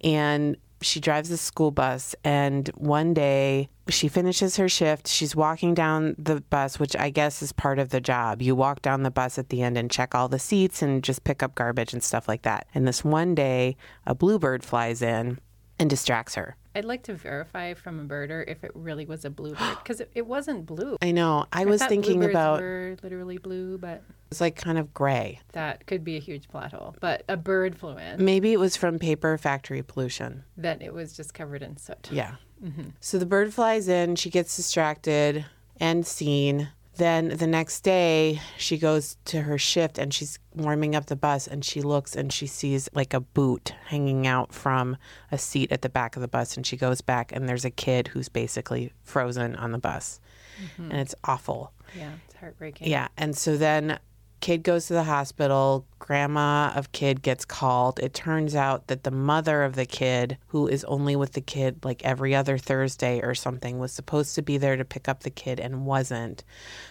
and 0.05 0.57
she 0.83 1.01
drives 1.01 1.31
a 1.31 1.37
school 1.37 1.71
bus 1.71 2.15
and 2.25 2.69
one 2.77 3.15
day 3.15 3.69
she 3.89 4.09
finishes 4.09 4.57
her 4.57 4.69
shift. 4.69 5.09
She's 5.09 5.35
walking 5.35 5.75
down 5.75 6.15
the 6.19 6.41
bus, 6.41 6.79
which 6.79 6.97
I 6.97 7.11
guess 7.11 7.43
is 7.43 7.53
part 7.53 7.79
of 7.79 7.89
the 7.89 8.01
job. 8.01 8.43
You 8.43 8.55
walk 8.55 8.83
down 8.83 9.03
the 9.03 9.11
bus 9.11 9.39
at 9.39 9.49
the 9.49 9.63
end 9.63 9.77
and 9.77 9.91
check 9.91 10.15
all 10.15 10.29
the 10.29 10.39
seats 10.39 10.83
and 10.83 11.03
just 11.03 11.25
pick 11.25 11.43
up 11.43 11.55
garbage 11.55 11.93
and 11.93 12.03
stuff 12.03 12.29
like 12.29 12.43
that. 12.43 12.67
And 12.75 12.87
this 12.87 13.05
one 13.05 13.35
day, 13.35 13.77
a 14.07 14.15
bluebird 14.15 14.65
flies 14.65 15.03
in 15.03 15.39
and 15.79 15.91
distracts 15.91 16.35
her. 16.37 16.57
I'd 16.75 16.85
like 16.85 17.03
to 17.05 17.15
verify 17.15 17.75
from 17.75 18.01
a 18.01 18.05
birder 18.05 18.45
if 18.47 18.65
it 18.65 18.71
really 18.75 19.05
was 19.07 19.25
a 19.25 19.31
bluebird 19.31 19.79
because 19.83 20.01
it, 20.01 20.11
it 20.15 20.27
wasn't 20.27 20.67
blue. 20.67 20.97
I 21.03 21.11
know. 21.11 21.47
I 21.53 21.65
was 21.65 21.81
thought 21.81 21.89
thinking 21.89 22.25
about 22.25 22.61
were 22.61 22.97
literally 23.03 23.39
blue, 23.39 23.79
but 23.79 24.03
it's 24.31 24.41
like 24.41 24.57
kind 24.57 24.79
of 24.79 24.95
gray. 24.95 25.41
that 25.53 25.87
could 25.87 26.05
be 26.05 26.17
a 26.17 26.21
huge 26.21 26.49
plot 26.49 26.73
hole. 26.73 26.97
But 27.01 27.25
a 27.29 27.37
bird 27.37 27.77
flew 27.77 27.97
in, 27.99 28.25
Maybe 28.25 28.53
it 28.53 28.61
was 28.61 28.77
from 28.77 28.99
paper 28.99 29.37
factory 29.39 29.83
pollution. 29.83 30.45
that 30.57 30.81
it 30.83 30.95
was 30.95 31.15
just 31.15 31.35
covered 31.35 31.63
in 31.63 31.77
soot. 31.77 32.09
Yeah. 32.11 32.37
Mm-hmm. 32.63 32.91
So 33.01 33.19
the 33.19 33.27
bird 33.27 33.53
flies 33.53 33.89
in, 33.89 34.15
she 34.15 34.31
gets 34.31 34.55
distracted 34.55 35.45
and 35.81 36.07
seen. 36.07 36.69
Then 36.97 37.29
the 37.29 37.47
next 37.47 37.81
day, 37.81 38.41
she 38.59 38.77
goes 38.77 39.17
to 39.27 39.43
her 39.43 39.57
shift 39.57 39.97
and 39.99 40.13
she's 40.13 40.39
warming 40.55 40.95
up 40.95 41.07
the 41.07 41.17
bus 41.17 41.47
and 41.47 41.65
she 41.65 41.81
looks 41.81 42.15
and 42.15 42.31
she 42.33 42.47
sees 42.47 42.89
like 42.93 43.15
a 43.15 43.21
boot 43.21 43.75
hanging 43.87 44.27
out 44.27 44.53
from 44.53 44.99
a 45.31 45.39
seat 45.39 45.73
at 45.73 45.83
the 45.83 45.89
back 45.89 46.17
of 46.17 46.23
the 46.23 46.29
bus. 46.29 46.57
And 46.57 46.67
she 46.67 46.77
goes 46.77 47.01
back 47.01 47.33
and 47.33 47.49
there's 47.49 47.65
a 47.65 47.71
kid 47.71 48.09
who's 48.09 48.29
basically 48.29 48.93
frozen 49.03 49.57
on 49.57 49.73
the 49.73 49.79
bus. 49.79 50.21
Mm-hmm. 50.63 50.91
And 50.91 51.01
it's 51.01 51.15
awful. 51.25 51.73
Yeah, 51.97 52.13
it's 52.27 52.37
heartbreaking. 52.37 52.89
Yeah. 52.89 53.09
And 53.17 53.37
so 53.37 53.57
then 53.57 53.99
Kid 54.43 54.65
goes 54.65 54.87
to 54.87 54.93
the 54.93 55.05
hospital. 55.05 55.87
Grandma 56.01 56.73
of 56.75 56.91
kid 56.91 57.23
gets 57.23 57.45
called. 57.45 58.01
It 58.01 58.13
turns 58.13 58.57
out 58.57 58.89
that 58.89 59.05
the 59.05 59.13
mother 59.13 59.63
of 59.63 59.77
the 59.77 59.87
kid, 59.87 60.37
who 60.49 60.67
is 60.67 60.83
only 60.85 61.15
with 61.15 61.35
the 61.35 61.41
kid 61.41 61.85
like 61.85 62.05
every 62.05 62.35
other 62.35 62.59
Thursday 62.59 63.21
or 63.23 63.37
something, 63.37 63.79
was 63.79 63.93
supposed 63.93 64.35
to 64.35 64.43
be 64.43 64.59
there 64.59 64.77
to 64.77 64.85
pick 64.85 65.09
up 65.09 65.21
the 65.21 65.31
kid 65.31 65.61
and 65.61 65.87
wasn't. 65.87 66.43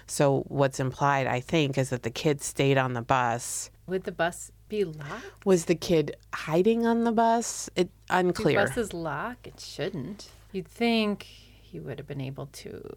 So, 0.08 0.46
what's 0.48 0.79
implied, 0.79 1.27
I 1.27 1.41
think, 1.41 1.77
is 1.77 1.89
that 1.89 2.03
the 2.03 2.10
kid 2.10 2.41
stayed 2.41 2.77
on 2.77 2.93
the 2.93 3.01
bus. 3.01 3.70
Would 3.86 4.05
the 4.05 4.13
bus 4.13 4.53
be 4.70 4.86
locked? 4.86 5.46
Was 5.46 5.65
the 5.65 5.75
kid 5.75 6.15
hiding 6.34 6.86
on 6.86 7.03
the 7.03 7.12
bus? 7.12 7.70
It 7.75 7.89
unclear. 8.10 8.65
buses 8.65 8.93
lock? 8.93 9.46
It 9.46 9.60
shouldn't. 9.60 10.29
You'd 10.53 10.70
think 10.70 11.24
he 11.24 11.81
would 11.81 12.00
have 12.00 12.08
been 12.08 12.22
able 12.22 12.46
to 12.46 12.96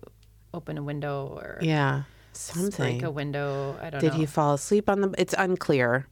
open 0.55 0.79
a 0.79 0.83
window 0.83 1.27
or 1.27 1.59
yeah, 1.61 2.05
something. 2.37 3.05
a 3.05 3.11
window. 3.11 3.77
I 3.81 3.91
don't 3.91 3.95
know. 3.95 4.01
Did 4.01 4.13
know. 4.13 4.19
he 4.21 4.27
fall 4.27 4.55
asleep 4.55 4.89
on 4.89 5.01
the? 5.01 5.15
It's 5.19 5.35
unclear. 5.37 6.07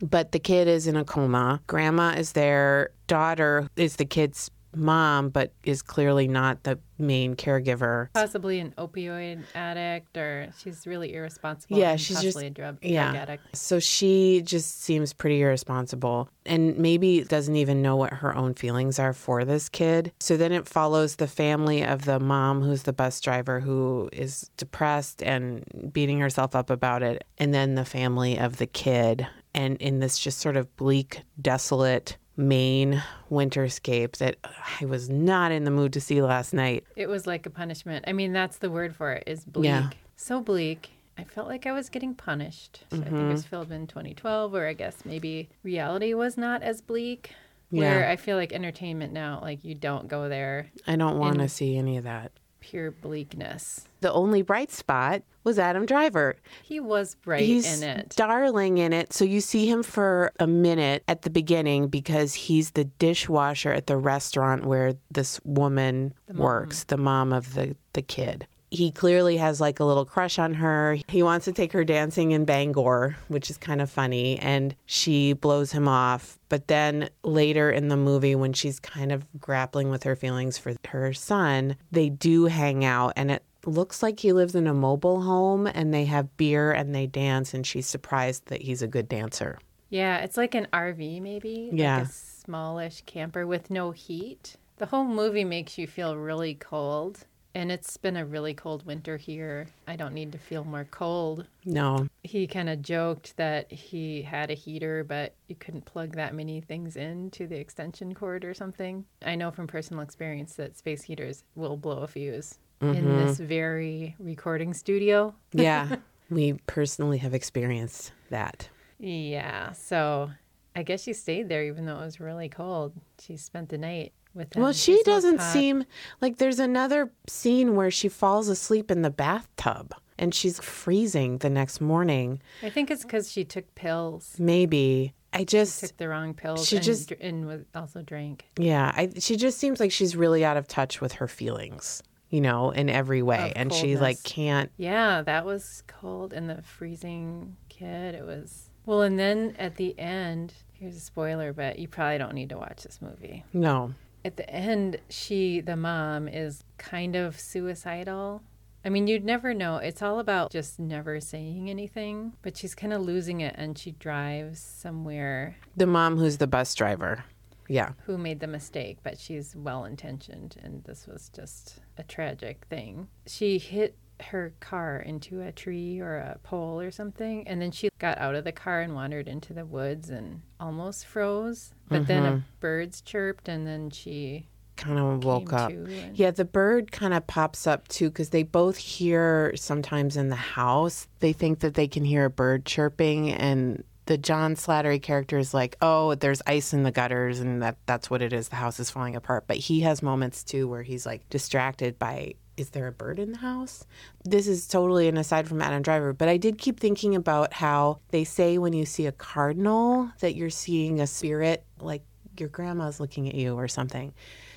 But 0.00 0.30
the 0.32 0.38
kid 0.38 0.68
is 0.68 0.86
in 0.86 0.96
a 0.96 1.04
coma. 1.04 1.60
Grandma 1.66 2.10
is 2.10 2.32
there. 2.32 2.90
Daughter 3.08 3.68
is 3.76 3.96
the 3.96 4.04
kid's 4.04 4.50
mom, 4.74 5.30
but 5.30 5.52
is 5.64 5.82
clearly 5.82 6.28
not 6.28 6.64
the 6.64 6.78
main 6.98 7.36
caregiver. 7.36 8.08
Possibly 8.12 8.58
an 8.58 8.74
opioid 8.76 9.42
addict, 9.54 10.16
or 10.16 10.48
she's 10.58 10.86
really 10.86 11.14
irresponsible. 11.14 11.78
Yeah, 11.78 11.96
she's 11.96 12.16
possibly 12.16 12.44
just- 12.44 12.46
a 12.46 12.50
drug, 12.50 12.78
yeah. 12.82 13.10
drug 13.12 13.22
addict. 13.22 13.56
So 13.56 13.78
she 13.78 14.42
just 14.44 14.82
seems 14.82 15.12
pretty 15.12 15.40
irresponsible 15.40 16.28
and 16.44 16.76
maybe 16.78 17.22
doesn't 17.22 17.56
even 17.56 17.82
know 17.82 17.96
what 17.96 18.12
her 18.14 18.34
own 18.34 18.54
feelings 18.54 18.98
are 18.98 19.12
for 19.12 19.44
this 19.44 19.68
kid. 19.68 20.12
So 20.20 20.36
then 20.36 20.52
it 20.52 20.66
follows 20.66 21.16
the 21.16 21.28
family 21.28 21.84
of 21.84 22.04
the 22.04 22.18
mom 22.18 22.62
who's 22.62 22.82
the 22.82 22.92
bus 22.92 23.20
driver 23.20 23.60
who 23.60 24.08
is 24.12 24.50
depressed 24.56 25.22
and 25.22 25.90
beating 25.92 26.18
herself 26.18 26.56
up 26.56 26.70
about 26.70 27.02
it. 27.02 27.24
And 27.38 27.54
then 27.54 27.74
the 27.74 27.84
family 27.84 28.38
of 28.38 28.56
the 28.56 28.66
kid. 28.66 29.26
And 29.54 29.76
in 29.78 30.00
this 30.00 30.18
just 30.18 30.38
sort 30.38 30.56
of 30.56 30.74
bleak, 30.76 31.22
desolate 31.40 32.16
Maine 32.38 33.02
winterscape 33.30 34.16
that 34.18 34.36
I 34.80 34.84
was 34.86 35.10
not 35.10 35.50
in 35.52 35.64
the 35.64 35.70
mood 35.70 35.92
to 35.94 36.00
see 36.00 36.22
last 36.22 36.54
night. 36.54 36.84
It 36.96 37.08
was 37.08 37.26
like 37.26 37.44
a 37.46 37.50
punishment. 37.50 38.04
I 38.08 38.12
mean, 38.12 38.32
that's 38.32 38.58
the 38.58 38.70
word 38.70 38.94
for 38.94 39.12
it. 39.12 39.24
Is 39.26 39.44
bleak. 39.44 39.66
Yeah. 39.66 39.90
So 40.16 40.40
bleak. 40.40 40.90
I 41.18 41.24
felt 41.24 41.48
like 41.48 41.66
I 41.66 41.72
was 41.72 41.88
getting 41.88 42.14
punished. 42.14 42.84
I 42.92 42.94
think 42.94 43.06
it 43.08 43.12
Mm-hmm. 43.12 43.30
was 43.32 43.44
filmed 43.44 43.72
in 43.72 43.88
2012, 43.88 44.54
or 44.54 44.66
I 44.68 44.72
guess 44.72 45.04
maybe 45.04 45.48
reality 45.64 46.14
was 46.14 46.36
not 46.36 46.62
as 46.62 46.80
bleak. 46.80 47.32
Where 47.70 48.00
Yeah. 48.00 48.10
I 48.12 48.16
feel 48.16 48.36
like 48.36 48.52
entertainment 48.52 49.12
now, 49.12 49.40
like 49.42 49.64
you 49.64 49.74
don't 49.74 50.06
go 50.08 50.28
there, 50.28 50.68
I 50.86 50.94
don't 50.96 51.18
want 51.18 51.38
to 51.40 51.48
see 51.48 51.76
any 51.76 51.96
of 51.98 52.04
that. 52.04 52.30
Pure 52.60 52.90
bleakness. 52.90 53.86
The 54.00 54.12
only 54.12 54.42
bright 54.42 54.70
spot 54.70 55.22
was 55.44 55.58
Adam 55.58 55.86
Driver. 55.86 56.36
He 56.62 56.78
was 56.80 57.14
bright 57.16 57.42
he's 57.42 57.82
in 57.82 57.88
it. 57.88 58.14
darling 58.16 58.78
in 58.78 58.92
it. 58.92 59.12
So 59.12 59.24
you 59.24 59.40
see 59.40 59.66
him 59.66 59.82
for 59.82 60.32
a 60.38 60.46
minute 60.46 61.02
at 61.08 61.22
the 61.22 61.30
beginning 61.30 61.88
because 61.88 62.34
he's 62.34 62.72
the 62.72 62.84
dishwasher 62.84 63.72
at 63.72 63.86
the 63.86 63.96
restaurant 63.96 64.64
where 64.64 64.94
this 65.10 65.40
woman 65.44 66.14
works, 66.34 66.84
the 66.84 66.96
mom 66.98 67.32
of 67.32 67.54
the, 67.54 67.76
the 67.94 68.02
kid. 68.02 68.46
He 68.70 68.90
clearly 68.90 69.38
has 69.38 69.60
like 69.60 69.80
a 69.80 69.84
little 69.84 70.04
crush 70.04 70.38
on 70.38 70.54
her. 70.54 70.98
He 71.08 71.22
wants 71.22 71.44
to 71.46 71.52
take 71.52 71.72
her 71.72 71.84
dancing 71.84 72.32
in 72.32 72.44
Bangor, 72.44 73.16
which 73.28 73.50
is 73.50 73.56
kind 73.56 73.80
of 73.80 73.90
funny, 73.90 74.38
and 74.38 74.74
she 74.84 75.32
blows 75.32 75.72
him 75.72 75.88
off. 75.88 76.38
But 76.48 76.68
then 76.68 77.08
later 77.22 77.70
in 77.70 77.88
the 77.88 77.96
movie, 77.96 78.34
when 78.34 78.52
she's 78.52 78.78
kind 78.78 79.12
of 79.12 79.24
grappling 79.40 79.90
with 79.90 80.02
her 80.02 80.16
feelings 80.16 80.58
for 80.58 80.74
her 80.88 81.12
son, 81.14 81.76
they 81.90 82.08
do 82.10 82.46
hang 82.46 82.84
out, 82.84 83.14
and 83.16 83.30
it 83.30 83.42
looks 83.64 84.02
like 84.02 84.20
he 84.20 84.32
lives 84.32 84.54
in 84.54 84.66
a 84.66 84.74
mobile 84.74 85.22
home 85.22 85.66
and 85.66 85.92
they 85.92 86.04
have 86.04 86.36
beer 86.36 86.72
and 86.72 86.94
they 86.94 87.06
dance 87.06 87.52
and 87.52 87.66
she's 87.66 87.86
surprised 87.86 88.46
that 88.46 88.62
he's 88.62 88.82
a 88.82 88.86
good 88.86 89.08
dancer. 89.08 89.58
Yeah, 89.90 90.18
it's 90.18 90.36
like 90.36 90.54
an 90.54 90.68
RV 90.72 91.20
maybe. 91.22 91.70
Yeah. 91.72 91.98
Like 91.98 92.06
a 92.06 92.12
smallish 92.12 93.02
camper 93.06 93.46
with 93.46 93.70
no 93.70 93.90
heat. 93.90 94.56
The 94.78 94.86
whole 94.86 95.04
movie 95.04 95.44
makes 95.44 95.76
you 95.76 95.86
feel 95.86 96.16
really 96.16 96.54
cold. 96.54 97.26
And 97.54 97.72
it's 97.72 97.96
been 97.96 98.16
a 98.16 98.24
really 98.24 98.54
cold 98.54 98.84
winter 98.86 99.16
here. 99.16 99.66
I 99.86 99.96
don't 99.96 100.14
need 100.14 100.32
to 100.32 100.38
feel 100.38 100.64
more 100.64 100.86
cold. 100.90 101.46
No. 101.64 102.06
He 102.22 102.46
kind 102.46 102.68
of 102.68 102.82
joked 102.82 103.36
that 103.36 103.72
he 103.72 104.22
had 104.22 104.50
a 104.50 104.54
heater, 104.54 105.02
but 105.02 105.34
you 105.48 105.56
couldn't 105.56 105.84
plug 105.84 106.14
that 106.16 106.34
many 106.34 106.60
things 106.60 106.96
into 106.96 107.46
the 107.46 107.56
extension 107.56 108.14
cord 108.14 108.44
or 108.44 108.54
something. 108.54 109.04
I 109.24 109.34
know 109.34 109.50
from 109.50 109.66
personal 109.66 110.02
experience 110.02 110.54
that 110.54 110.76
space 110.76 111.02
heaters 111.02 111.44
will 111.54 111.76
blow 111.76 111.98
a 111.98 112.06
fuse 112.06 112.58
in 112.80 112.94
mm-hmm. 112.94 113.26
this 113.26 113.38
very 113.38 114.14
recording 114.18 114.74
studio. 114.74 115.34
Yeah. 115.52 115.96
we 116.30 116.54
personally 116.66 117.18
have 117.18 117.34
experienced 117.34 118.12
that. 118.30 118.68
Yeah, 118.98 119.72
so 119.72 120.30
I 120.76 120.82
guess 120.82 121.02
she 121.02 121.12
stayed 121.12 121.48
there 121.48 121.64
even 121.64 121.86
though 121.86 121.98
it 122.00 122.04
was 122.04 122.20
really 122.20 122.48
cold. 122.48 122.92
She 123.18 123.36
spent 123.36 123.70
the 123.70 123.78
night 123.78 124.12
with 124.38 124.54
him. 124.56 124.62
Well, 124.62 124.72
she 124.72 125.02
doesn't 125.02 125.40
seem 125.42 125.84
like 126.22 126.38
there's 126.38 126.58
another 126.58 127.10
scene 127.26 127.76
where 127.76 127.90
she 127.90 128.08
falls 128.08 128.48
asleep 128.48 128.90
in 128.90 129.02
the 129.02 129.10
bathtub 129.10 129.94
and 130.18 130.34
she's 130.34 130.58
freezing 130.60 131.38
the 131.38 131.50
next 131.50 131.80
morning. 131.80 132.40
I 132.62 132.70
think 132.70 132.90
it's 132.90 133.02
because 133.04 133.30
she 133.30 133.44
took 133.44 133.74
pills. 133.74 134.36
Maybe. 134.38 135.12
I 135.32 135.44
just 135.44 135.80
Took 135.80 135.96
the 135.98 136.08
wrong 136.08 136.32
pills. 136.32 136.66
She 136.66 136.76
and, 136.76 136.84
just- 136.84 137.12
and 137.12 137.46
was 137.46 137.60
also 137.74 138.00
drank. 138.02 138.46
Yeah, 138.58 138.90
I, 138.96 139.10
she 139.18 139.36
just 139.36 139.58
seems 139.58 139.78
like 139.78 139.92
she's 139.92 140.16
really 140.16 140.44
out 140.44 140.56
of 140.56 140.66
touch 140.66 141.00
with 141.02 141.12
her 141.14 141.28
feelings, 141.28 142.02
you 142.30 142.40
know, 142.40 142.70
in 142.70 142.88
every 142.88 143.20
way, 143.22 143.50
Of 143.50 143.52
and 143.56 143.72
she 143.72 143.96
like 143.98 144.22
can't. 144.22 144.70
Yeah, 144.78 145.20
that 145.22 145.44
was 145.44 145.82
cold. 145.86 146.32
And 146.32 146.48
the 146.48 146.62
freezing 146.62 147.56
kid, 147.68 148.14
it 148.14 148.24
was. 148.24 148.70
Well, 148.86 149.02
and 149.02 149.18
then 149.18 149.54
at 149.58 149.76
the 149.76 149.96
end, 149.98 150.54
here's 150.72 150.96
a 150.96 151.00
spoiler, 151.00 151.52
but 151.52 151.78
you 151.78 151.88
probably 151.88 152.16
don't 152.16 152.32
need 152.34 152.48
to 152.48 152.56
watch 152.56 152.82
this 152.82 153.00
movie. 153.02 153.44
No, 153.52 153.92
At 154.24 154.36
the 154.36 154.48
end, 154.50 154.98
she, 155.08 155.60
the 155.60 155.76
mom, 155.76 156.28
is 156.28 156.64
kind 156.76 157.16
of 157.16 157.38
suicidal. 157.38 158.42
I 158.84 158.90
mean, 158.90 159.06
you'd 159.06 159.24
never 159.24 159.54
know. 159.54 159.76
It's 159.76 160.02
all 160.02 160.18
about 160.18 160.50
just 160.50 160.78
never 160.78 161.20
saying 161.20 161.68
anything, 161.68 162.32
but 162.42 162.56
she's 162.56 162.74
kind 162.74 162.92
of 162.92 163.02
losing 163.02 163.40
it 163.40 163.54
and 163.58 163.76
she 163.76 163.92
drives 163.92 164.60
somewhere 164.60 165.56
the 165.76 165.86
mom 165.86 166.16
who's 166.16 166.38
the 166.38 166.46
bus 166.46 166.74
driver. 166.74 167.24
Yeah, 167.68 167.92
who 168.06 168.16
made 168.16 168.40
the 168.40 168.46
mistake, 168.46 168.98
but 169.02 169.18
she's 169.18 169.54
well 169.54 169.84
intentioned 169.84 170.56
and 170.62 170.82
this 170.84 171.06
was 171.06 171.28
just 171.28 171.80
a 171.98 172.02
tragic 172.02 172.64
thing. 172.70 173.08
She 173.26 173.58
hit 173.58 173.94
her 174.20 174.52
car 174.60 175.00
into 175.00 175.40
a 175.42 175.52
tree 175.52 176.00
or 176.00 176.16
a 176.16 176.38
pole 176.42 176.80
or 176.80 176.90
something 176.90 177.46
and 177.46 177.60
then 177.60 177.70
she 177.70 177.88
got 177.98 178.18
out 178.18 178.34
of 178.34 178.44
the 178.44 178.52
car 178.52 178.80
and 178.80 178.94
wandered 178.94 179.28
into 179.28 179.52
the 179.52 179.64
woods 179.64 180.10
and 180.10 180.42
almost 180.60 181.06
froze. 181.06 181.72
But 181.88 182.06
then 182.06 182.24
a 182.24 182.30
mm-hmm. 182.32 182.38
birds 182.60 183.00
chirped 183.00 183.48
and 183.48 183.66
then 183.66 183.90
she 183.90 184.48
kind 184.78 184.98
of 184.98 185.24
woke 185.24 185.52
up. 185.52 185.70
and- 185.70 186.16
Yeah, 186.16 186.30
the 186.30 186.44
bird 186.44 186.90
kind 186.90 187.12
of 187.12 187.26
pops 187.26 187.66
up 187.66 187.88
too 187.88 188.08
because 188.08 188.30
they 188.30 188.44
both 188.44 188.78
hear 188.78 189.52
sometimes 189.56 190.16
in 190.16 190.28
the 190.28 190.36
house. 190.36 191.06
They 191.18 191.34
think 191.34 191.60
that 191.60 191.74
they 191.74 191.88
can 191.88 192.04
hear 192.04 192.24
a 192.24 192.30
bird 192.30 192.64
chirping, 192.64 193.30
and 193.30 193.84
the 194.06 194.16
John 194.16 194.54
Slattery 194.54 195.02
character 195.02 195.36
is 195.36 195.52
like, 195.52 195.76
"Oh, 195.82 196.14
there's 196.14 196.40
ice 196.46 196.72
in 196.72 196.84
the 196.84 196.92
gutters, 196.92 197.40
and 197.40 197.60
that 197.62 197.76
that's 197.84 198.08
what 198.08 198.22
it 198.22 198.32
is. 198.32 198.48
The 198.48 198.56
house 198.56 198.80
is 198.80 198.88
falling 198.88 199.16
apart." 199.16 199.44
But 199.46 199.58
he 199.58 199.80
has 199.80 200.02
moments 200.02 200.44
too 200.44 200.66
where 200.66 200.82
he's 200.82 201.04
like 201.04 201.28
distracted 201.28 201.98
by. 201.98 202.34
Is 202.58 202.70
there 202.70 202.88
a 202.88 202.92
bird 202.92 203.20
in 203.20 203.30
the 203.30 203.38
house? 203.38 203.86
This 204.24 204.48
is 204.48 204.66
totally 204.66 205.06
an 205.06 205.16
aside 205.16 205.46
from 205.46 205.62
Adam 205.62 205.80
Driver, 205.80 206.12
but 206.12 206.28
I 206.28 206.36
did 206.36 206.58
keep 206.58 206.80
thinking 206.80 207.14
about 207.14 207.52
how 207.52 208.00
they 208.08 208.24
say 208.24 208.58
when 208.58 208.72
you 208.72 208.84
see 208.84 209.06
a 209.06 209.12
cardinal 209.12 210.10
that 210.18 210.34
you're 210.34 210.50
seeing 210.50 211.00
a 211.00 211.06
spirit, 211.06 211.64
like 211.78 212.02
your 212.36 212.48
grandma's 212.48 212.98
looking 212.98 213.28
at 213.28 213.36
you 213.36 213.54
or 213.54 213.68
something. 213.68 214.12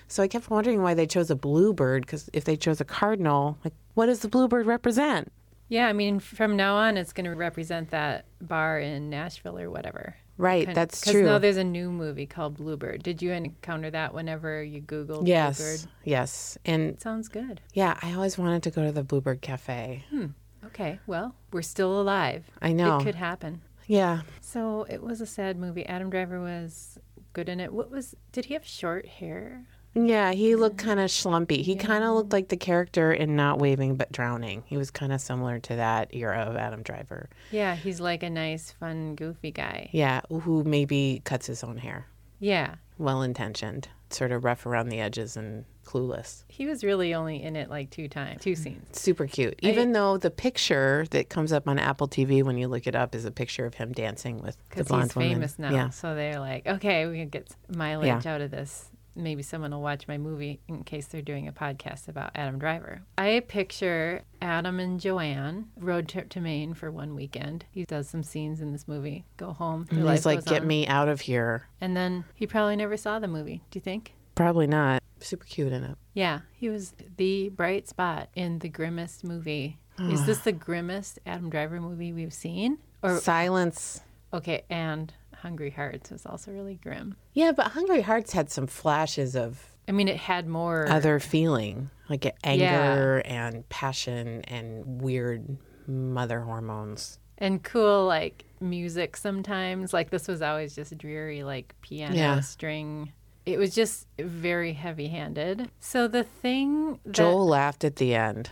So 0.07 0.23
I 0.23 0.27
kept 0.27 0.49
wondering 0.49 0.81
why 0.81 0.95
they 0.95 1.05
chose 1.05 1.29
a 1.29 1.35
bluebird 1.35 2.07
because 2.07 2.27
if 2.33 2.43
they 2.43 2.57
chose 2.57 2.81
a 2.81 2.85
cardinal, 2.85 3.59
like 3.63 3.73
what 3.93 4.07
does 4.07 4.21
the 4.21 4.27
bluebird 4.29 4.65
represent? 4.65 5.31
Yeah, 5.69 5.87
I 5.87 5.93
mean, 5.93 6.19
from 6.19 6.57
now 6.57 6.75
on, 6.77 6.97
it's 6.97 7.13
going 7.13 7.29
to 7.29 7.35
represent 7.35 7.91
that 7.91 8.25
bar 8.41 8.79
in 8.79 9.09
Nashville 9.11 9.59
or 9.59 9.69
whatever. 9.69 10.15
Right, 10.41 10.65
Kind- 10.65 10.75
that's 10.75 11.03
'cause 11.03 11.13
true. 11.13 11.23
now 11.23 11.37
there's 11.37 11.57
a 11.57 11.63
new 11.63 11.91
movie 11.91 12.25
called 12.25 12.55
Bluebird. 12.57 13.03
Did 13.03 13.21
you 13.21 13.31
encounter 13.31 13.91
that 13.91 14.13
whenever 14.13 14.63
you 14.63 14.81
Googled 14.81 15.27
yes, 15.27 15.57
Bluebird? 15.59 15.91
yes, 16.03 16.57
and 16.65 16.81
it 16.81 17.01
Sounds 17.01 17.27
good. 17.27 17.61
yeah, 17.73 17.97
I 18.01 18.13
always 18.13 18.37
wanted 18.39 18.63
to 18.63 18.71
go 18.71 18.83
to 18.83 18.91
the 18.91 19.03
Bluebird 19.03 19.41
Cafe. 19.41 20.03
Hmm, 20.09 20.25
okay, 20.65 20.99
well, 21.05 21.35
we're 21.53 21.61
still 21.61 22.01
alive. 22.01 22.49
I 22.61 22.71
know. 22.73 22.97
It 22.97 23.03
could 23.03 23.15
happen. 23.15 23.61
Yeah, 23.85 24.21
So 24.39 24.85
it 24.89 25.03
was 25.03 25.21
a 25.21 25.25
sad 25.27 25.57
movie. 25.57 25.85
Adam 25.85 26.09
Driver 26.09 26.39
was 26.41 26.97
good 27.33 27.47
in 27.49 27.59
it. 27.59 27.71
What 27.73 27.91
was, 27.91 28.15
did 28.31 28.45
he 28.45 28.53
have 28.55 28.65
short 28.65 29.05
hair? 29.05 29.67
Yeah, 29.93 30.31
he 30.31 30.55
looked 30.55 30.77
kind 30.77 30.99
of 30.99 31.09
schlumpy. 31.09 31.61
He 31.63 31.75
kind 31.75 32.03
of 32.03 32.15
looked 32.15 32.31
like 32.31 32.47
the 32.47 32.57
character 32.57 33.11
in 33.11 33.35
Not 33.35 33.59
Waving 33.59 33.95
but 33.95 34.11
Drowning. 34.11 34.63
He 34.65 34.77
was 34.77 34.89
kind 34.91 35.11
of 35.11 35.19
similar 35.21 35.59
to 35.59 35.75
that 35.75 36.13
era 36.15 36.39
of 36.43 36.55
Adam 36.55 36.81
Driver. 36.81 37.29
Yeah, 37.51 37.75
he's 37.75 37.99
like 37.99 38.23
a 38.23 38.29
nice, 38.29 38.71
fun, 38.71 39.15
goofy 39.15 39.51
guy. 39.51 39.89
Yeah, 39.91 40.21
who 40.29 40.63
maybe 40.63 41.21
cuts 41.25 41.47
his 41.47 41.63
own 41.63 41.77
hair. 41.77 42.07
Yeah. 42.39 42.75
Well 42.97 43.21
intentioned. 43.21 43.87
sort 44.11 44.31
of 44.31 44.43
rough 44.43 44.65
around 44.65 44.89
the 44.89 44.99
edges 44.99 45.37
and 45.37 45.63
clueless. 45.85 46.43
He 46.49 46.65
was 46.65 46.83
really 46.83 47.13
only 47.13 47.41
in 47.41 47.55
it 47.55 47.69
like 47.69 47.89
two 47.89 48.07
times, 48.07 48.41
two 48.41 48.55
scenes. 48.55 48.99
Super 48.99 49.25
cute. 49.25 49.57
Even 49.61 49.93
though 49.93 50.17
the 50.17 50.29
picture 50.31 51.05
that 51.11 51.29
comes 51.29 51.51
up 51.53 51.67
on 51.67 51.79
Apple 51.79 52.07
TV 52.07 52.43
when 52.43 52.57
you 52.57 52.67
look 52.67 52.87
it 52.87 52.95
up 52.95 53.15
is 53.15 53.25
a 53.25 53.31
picture 53.31 53.65
of 53.65 53.73
him 53.75 53.91
dancing 53.93 54.37
with 54.41 54.57
the 54.57 54.63
Because 54.69 54.87
blonde 54.87 55.03
he's 55.05 55.15
woman. 55.15 55.31
famous 55.33 55.59
now. 55.59 55.71
Yeah. 55.71 55.89
So 55.89 56.13
they're 56.13 56.39
like, 56.39 56.67
okay, 56.67 57.07
we 57.07 57.17
can 57.19 57.29
get 57.29 57.49
mileage 57.75 58.25
out 58.25 58.41
of 58.41 58.51
this. 58.51 58.89
Maybe 59.15 59.43
someone 59.43 59.71
will 59.71 59.81
watch 59.81 60.07
my 60.07 60.17
movie 60.17 60.61
in 60.67 60.83
case 60.83 61.07
they're 61.07 61.21
doing 61.21 61.47
a 61.47 61.51
podcast 61.51 62.07
about 62.07 62.31
Adam 62.35 62.59
Driver. 62.59 63.01
I 63.17 63.41
picture 63.47 64.23
Adam 64.41 64.79
and 64.79 64.99
Joanne 64.99 65.67
road 65.77 66.07
trip 66.07 66.29
to 66.29 66.41
Maine 66.41 66.73
for 66.73 66.91
one 66.91 67.15
weekend. 67.15 67.65
He 67.71 67.83
does 67.85 68.07
some 68.09 68.23
scenes 68.23 68.61
in 68.61 68.71
this 68.71 68.87
movie. 68.87 69.25
Go 69.37 69.51
home. 69.53 69.87
And 69.91 70.07
he's 70.09 70.25
like, 70.25 70.45
get 70.45 70.61
on." 70.61 70.67
me 70.67 70.87
out 70.87 71.09
of 71.09 71.21
here. 71.21 71.67
And 71.81 71.95
then 71.95 72.23
he 72.35 72.47
probably 72.47 72.75
never 72.75 72.97
saw 72.97 73.19
the 73.19 73.27
movie. 73.27 73.61
Do 73.69 73.77
you 73.77 73.81
think? 73.81 74.13
Probably 74.35 74.67
not. 74.67 75.03
Super 75.19 75.45
cute 75.45 75.71
in 75.71 75.83
it. 75.83 75.97
Yeah, 76.13 76.39
he 76.53 76.69
was 76.69 76.93
the 77.17 77.49
bright 77.49 77.87
spot 77.87 78.29
in 78.35 78.59
the 78.59 78.69
grimmest 78.69 79.23
movie. 79.23 79.77
Is 79.99 80.25
this 80.25 80.39
the 80.39 80.51
grimmest 80.51 81.19
Adam 81.25 81.49
Driver 81.49 81.79
movie 81.79 82.13
we've 82.13 82.33
seen? 82.33 82.79
Or 83.03 83.19
Silence. 83.19 84.01
okay, 84.33 84.63
and 84.69 85.13
Hungry 85.41 85.71
Hearts 85.71 86.11
was 86.11 86.25
also 86.25 86.51
really 86.51 86.75
grim. 86.75 87.15
Yeah, 87.33 87.51
but 87.51 87.67
Hungry 87.67 88.01
Hearts 88.01 88.33
had 88.33 88.49
some 88.49 88.67
flashes 88.67 89.35
of 89.35 89.75
I 89.87 89.91
mean, 89.91 90.07
it 90.07 90.17
had 90.17 90.47
more. 90.47 90.87
other 90.89 91.19
feeling, 91.19 91.89
like 92.09 92.33
anger 92.43 93.21
and 93.25 93.67
passion 93.69 94.41
and 94.43 95.01
weird 95.01 95.57
mother 95.87 96.41
hormones. 96.41 97.17
and 97.39 97.63
cool 97.63 98.05
like 98.05 98.45
music 98.59 99.17
sometimes 99.17 99.91
like 99.93 100.11
this 100.11 100.27
was 100.27 100.43
always 100.43 100.75
just 100.75 100.95
dreary 100.97 101.41
like 101.43 101.73
piano 101.81 102.15
Yeah. 102.15 102.39
string 102.41 103.11
it 103.47 103.57
was 103.57 103.73
just 103.73 104.05
very 104.19 104.73
heavy 104.73 105.07
handed 105.07 105.71
so 105.79 106.07
the 106.07 106.23
thing 106.23 106.99
that 107.03 107.13
Joel 107.13 107.47
laughed 107.47 107.83
at 107.83 107.95
the 107.95 108.13
end. 108.13 108.51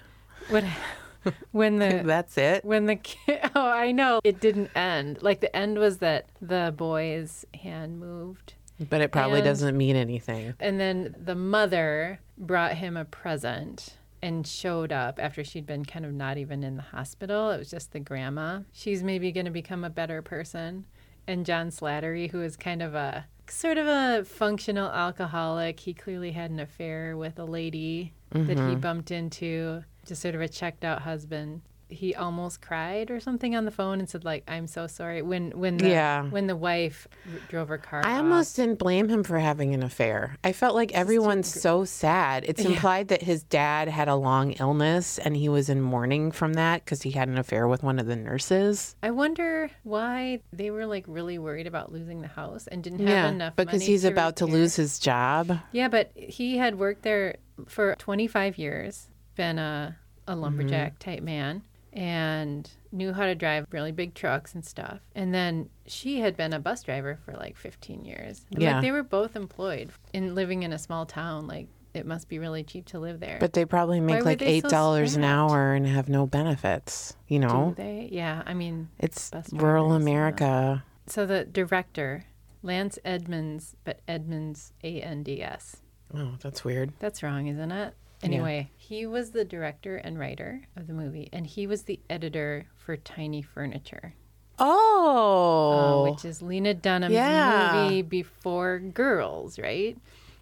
what 0.49 0.63
when 1.51 1.77
the 1.79 2.01
That's 2.05 2.37
it. 2.37 2.63
when 2.65 2.85
the 2.85 2.95
kid 2.95 3.39
oh 3.55 3.67
i 3.67 3.91
know 3.91 4.21
it 4.23 4.39
didn't 4.39 4.69
end 4.75 5.21
like 5.21 5.41
the 5.41 5.53
end 5.55 5.77
was 5.77 5.97
that 5.97 6.27
the 6.41 6.73
boy's 6.75 7.45
hand 7.61 7.99
moved 7.99 8.53
But 8.89 9.01
it 9.01 9.11
probably 9.11 9.39
And- 9.39 9.45
doesn't 9.45 9.77
mean 9.77 9.95
anything. 9.95 10.53
and 10.59 10.79
then 10.79 11.15
the 11.21 11.35
mother 11.35 12.19
brought 12.37 12.75
him 12.75 12.95
a 12.95 13.05
present 13.05 13.97
and 14.21 14.45
showed 14.45 14.91
up 14.91 15.19
after 15.21 15.43
she'd 15.43 15.65
been 15.65 15.85
kind 15.85 16.05
of 16.05 16.11
not 16.13 16.37
even 16.37 16.61
in 16.63 16.75
the 16.75 16.81
hospital. 16.81 17.51
It 17.51 17.57
was 17.57 17.69
just 17.69 17.93
the 17.93 18.01
grandma. 18.01 18.61
She's 18.73 19.01
maybe 19.01 19.31
going 19.31 19.45
to 19.45 19.51
become 19.51 19.83
a 19.85 19.89
better 19.89 20.21
person. 20.21 20.85
And 21.25 21.45
John 21.45 21.69
Slattery, 21.69 22.29
who 22.31 22.41
is 22.41 22.57
kind 22.57 22.81
of 22.81 22.95
a 22.95 23.25
sort 23.47 23.77
of 23.77 23.87
a 23.87 24.25
functional 24.25 24.89
alcoholic, 24.91 25.79
he 25.79 25.93
clearly 25.93 26.31
had 26.31 26.51
an 26.51 26.59
affair 26.59 27.15
with 27.15 27.39
a 27.39 27.45
lady 27.45 28.13
that 28.31 28.47
he 28.47 28.55
mm-hmm. 28.55 28.79
bumped 28.79 29.09
into, 29.11 29.83
just 30.09 30.21
sort 30.21 30.35
of 30.35 30.41
a 30.41 30.47
checked 30.49 30.83
out 30.83 31.03
husband. 31.03 31.61
He 31.91 32.13
almost 32.13 32.61
cried 32.61 33.09
or 33.09 33.19
something 33.19 33.55
on 33.55 33.65
the 33.65 33.71
phone 33.71 33.97
and 33.97 34.07
said 34.07 34.23
like, 34.23 34.43
"I'm 34.47 34.67
so 34.67 34.85
sorry." 34.85 35.23
When 35.23 35.49
when 35.59 35.77
the 35.77 35.89
Yeah. 35.89 36.23
when 36.25 36.45
the 36.45 36.55
wife 36.55 37.07
drove 37.47 37.67
her 37.69 37.79
car, 37.79 38.03
I 38.05 38.11
off. 38.13 38.17
almost 38.19 38.55
didn't 38.57 38.77
blame 38.77 39.09
him 39.09 39.23
for 39.23 39.39
having 39.39 39.73
an 39.73 39.81
affair. 39.81 40.37
I 40.43 40.51
felt 40.51 40.75
like 40.75 40.91
everyone's 40.93 41.47
so 41.51 41.85
sad. 41.85 42.45
It's 42.47 42.63
implied 42.63 43.07
that 43.07 43.23
his 43.23 43.41
dad 43.41 43.87
had 43.87 44.07
a 44.07 44.13
long 44.13 44.51
illness 44.59 45.17
and 45.17 45.35
he 45.35 45.49
was 45.49 45.67
in 45.67 45.81
mourning 45.81 46.31
from 46.31 46.53
that 46.53 46.85
because 46.85 47.01
he 47.01 47.09
had 47.09 47.27
an 47.27 47.39
affair 47.39 47.67
with 47.67 47.81
one 47.81 47.97
of 47.97 48.05
the 48.05 48.15
nurses. 48.15 48.95
I 49.01 49.09
wonder 49.09 49.71
why 49.81 50.41
they 50.53 50.69
were 50.69 50.85
like 50.85 51.05
really 51.07 51.39
worried 51.39 51.65
about 51.65 51.91
losing 51.91 52.21
the 52.21 52.27
house 52.27 52.67
and 52.67 52.83
didn't 52.83 52.99
have 52.99 53.09
yeah, 53.09 53.29
enough 53.29 53.55
because 53.55 53.81
he's 53.81 54.03
about 54.05 54.35
to 54.35 54.45
lose 54.45 54.75
his 54.75 54.99
job. 54.99 55.57
Yeah, 55.71 55.87
but 55.87 56.11
he 56.15 56.57
had 56.57 56.77
worked 56.77 57.01
there 57.01 57.37
for 57.67 57.95
25 57.95 58.57
years, 58.59 59.08
been 59.39 59.57
a, 59.57 59.95
a 60.27 60.31
Mm-hmm. 60.33 60.41
lumberjack 60.41 60.99
type 60.99 61.23
man, 61.23 61.63
and 61.93 62.69
knew 62.91 63.13
how 63.13 63.25
to 63.25 63.33
drive 63.35 63.65
really 63.71 63.91
big 63.91 64.13
trucks 64.13 64.53
and 64.53 64.63
stuff. 64.65 64.99
And 65.15 65.33
then 65.33 65.69
she 65.87 66.19
had 66.19 66.35
been 66.37 66.53
a 66.53 66.59
bus 66.59 66.83
driver 66.83 67.17
for 67.25 67.33
like 67.33 67.55
15 67.57 68.03
years. 68.05 68.45
And, 68.51 68.61
Yeah. 68.61 68.73
Like 68.75 68.83
they 68.83 68.91
were 68.91 69.03
both 69.03 69.35
employed 69.35 69.89
in 70.13 70.35
living 70.35 70.63
in 70.63 70.71
a 70.73 70.77
small 70.77 71.05
town. 71.05 71.47
Like 71.47 71.67
it 71.93 72.05
must 72.05 72.27
be 72.29 72.37
really 72.37 72.63
cheap 72.63 72.85
to 72.87 72.99
live 72.99 73.19
there. 73.19 73.37
But 73.39 73.53
they 73.53 73.65
probably 73.65 73.99
make 73.99 74.17
were 74.19 74.23
like 74.23 74.41
eight 74.43 74.63
so 74.63 74.69
dollars 74.69 75.15
an 75.15 75.23
hour 75.23 75.73
and 75.73 75.87
have 75.87 76.09
no 76.09 76.27
benefits. 76.27 77.15
You 77.27 77.39
know, 77.39 77.73
Do 77.75 77.81
they? 77.83 78.09
Yeah. 78.11 78.43
I 78.45 78.53
mean, 78.53 78.89
it's 78.99 79.31
rural 79.51 79.93
America. 79.93 80.83
So 81.07 81.25
the 81.25 81.45
director, 81.45 82.25
Lance 82.61 82.99
Edmands, 83.03 83.73
but 83.83 84.01
Edmands 84.07 84.73
A 84.83 85.01
N 85.01 85.23
D 85.23 85.41
S. 85.41 85.77
Oh, 86.13 86.33
that's 86.39 86.63
weird. 86.63 86.91
That's 86.99 87.23
wrong, 87.23 87.47
isn't 87.47 87.71
it? 87.71 87.93
Anyway, 88.21 88.69
he 88.75 89.05
was 89.05 89.31
the 89.31 89.45
director 89.45 89.95
and 89.97 90.19
writer 90.19 90.67
of 90.75 90.87
the 90.87 90.93
movie, 90.93 91.29
and 91.31 91.47
he 91.47 91.65
was 91.67 91.83
the 91.83 91.99
editor 92.09 92.65
for 92.75 92.97
Tiny 92.97 93.41
Furniture, 93.41 94.13
uh, 94.59 94.65
Oh, 94.65 96.01
which 96.03 96.25
is 96.25 96.41
Lena 96.41 96.73
Dunham's 96.73 97.13
Yeah. 97.15 97.71
movie 97.73 98.01
before 98.01 98.79
Girls, 98.79 99.57
right? 99.57 99.97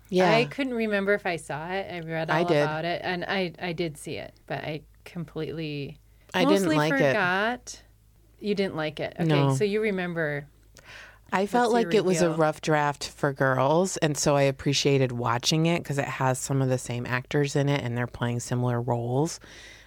yeah. 0.09 0.31
I 0.31 0.45
couldn't 0.45 0.73
remember 0.73 1.13
if 1.13 1.25
I 1.25 1.35
saw 1.35 1.69
it. 1.69 1.87
I 1.91 1.99
read 1.99 2.29
all 2.31 2.35
I 2.37 2.43
did. 2.43 2.63
about 2.63 2.85
it, 2.85 3.01
and 3.03 3.23
I 3.25 3.53
I 3.61 3.73
did 3.73 3.97
see 3.97 4.15
it, 4.15 4.33
but 4.47 4.59
I 4.63 4.81
completely 5.05 5.97
I 6.33 6.45
didn't 6.45 6.69
like 6.75 6.93
it. 6.93 6.97
forgot. 6.97 7.81
You 8.39 8.55
didn't 8.55 8.75
like 8.75 8.99
it, 8.99 9.13
okay? 9.19 9.25
No. 9.27 9.55
So 9.55 9.63
you 9.63 9.81
remember 9.81 10.47
I 11.31 11.45
felt 11.45 11.73
like 11.73 11.93
it 11.93 12.05
was 12.05 12.21
a 12.21 12.29
rough 12.31 12.61
draft 12.61 13.09
for 13.09 13.33
girls, 13.33 13.97
and 13.97 14.17
so 14.17 14.35
I 14.35 14.43
appreciated 14.43 15.11
watching 15.11 15.65
it 15.65 15.79
because 15.83 15.97
it 15.97 16.05
has 16.05 16.39
some 16.39 16.61
of 16.61 16.69
the 16.69 16.77
same 16.77 17.05
actors 17.05 17.55
in 17.55 17.69
it, 17.69 17.83
and 17.83 17.97
they're 17.97 18.07
playing 18.07 18.39
similar 18.39 18.81
roles. 18.81 19.39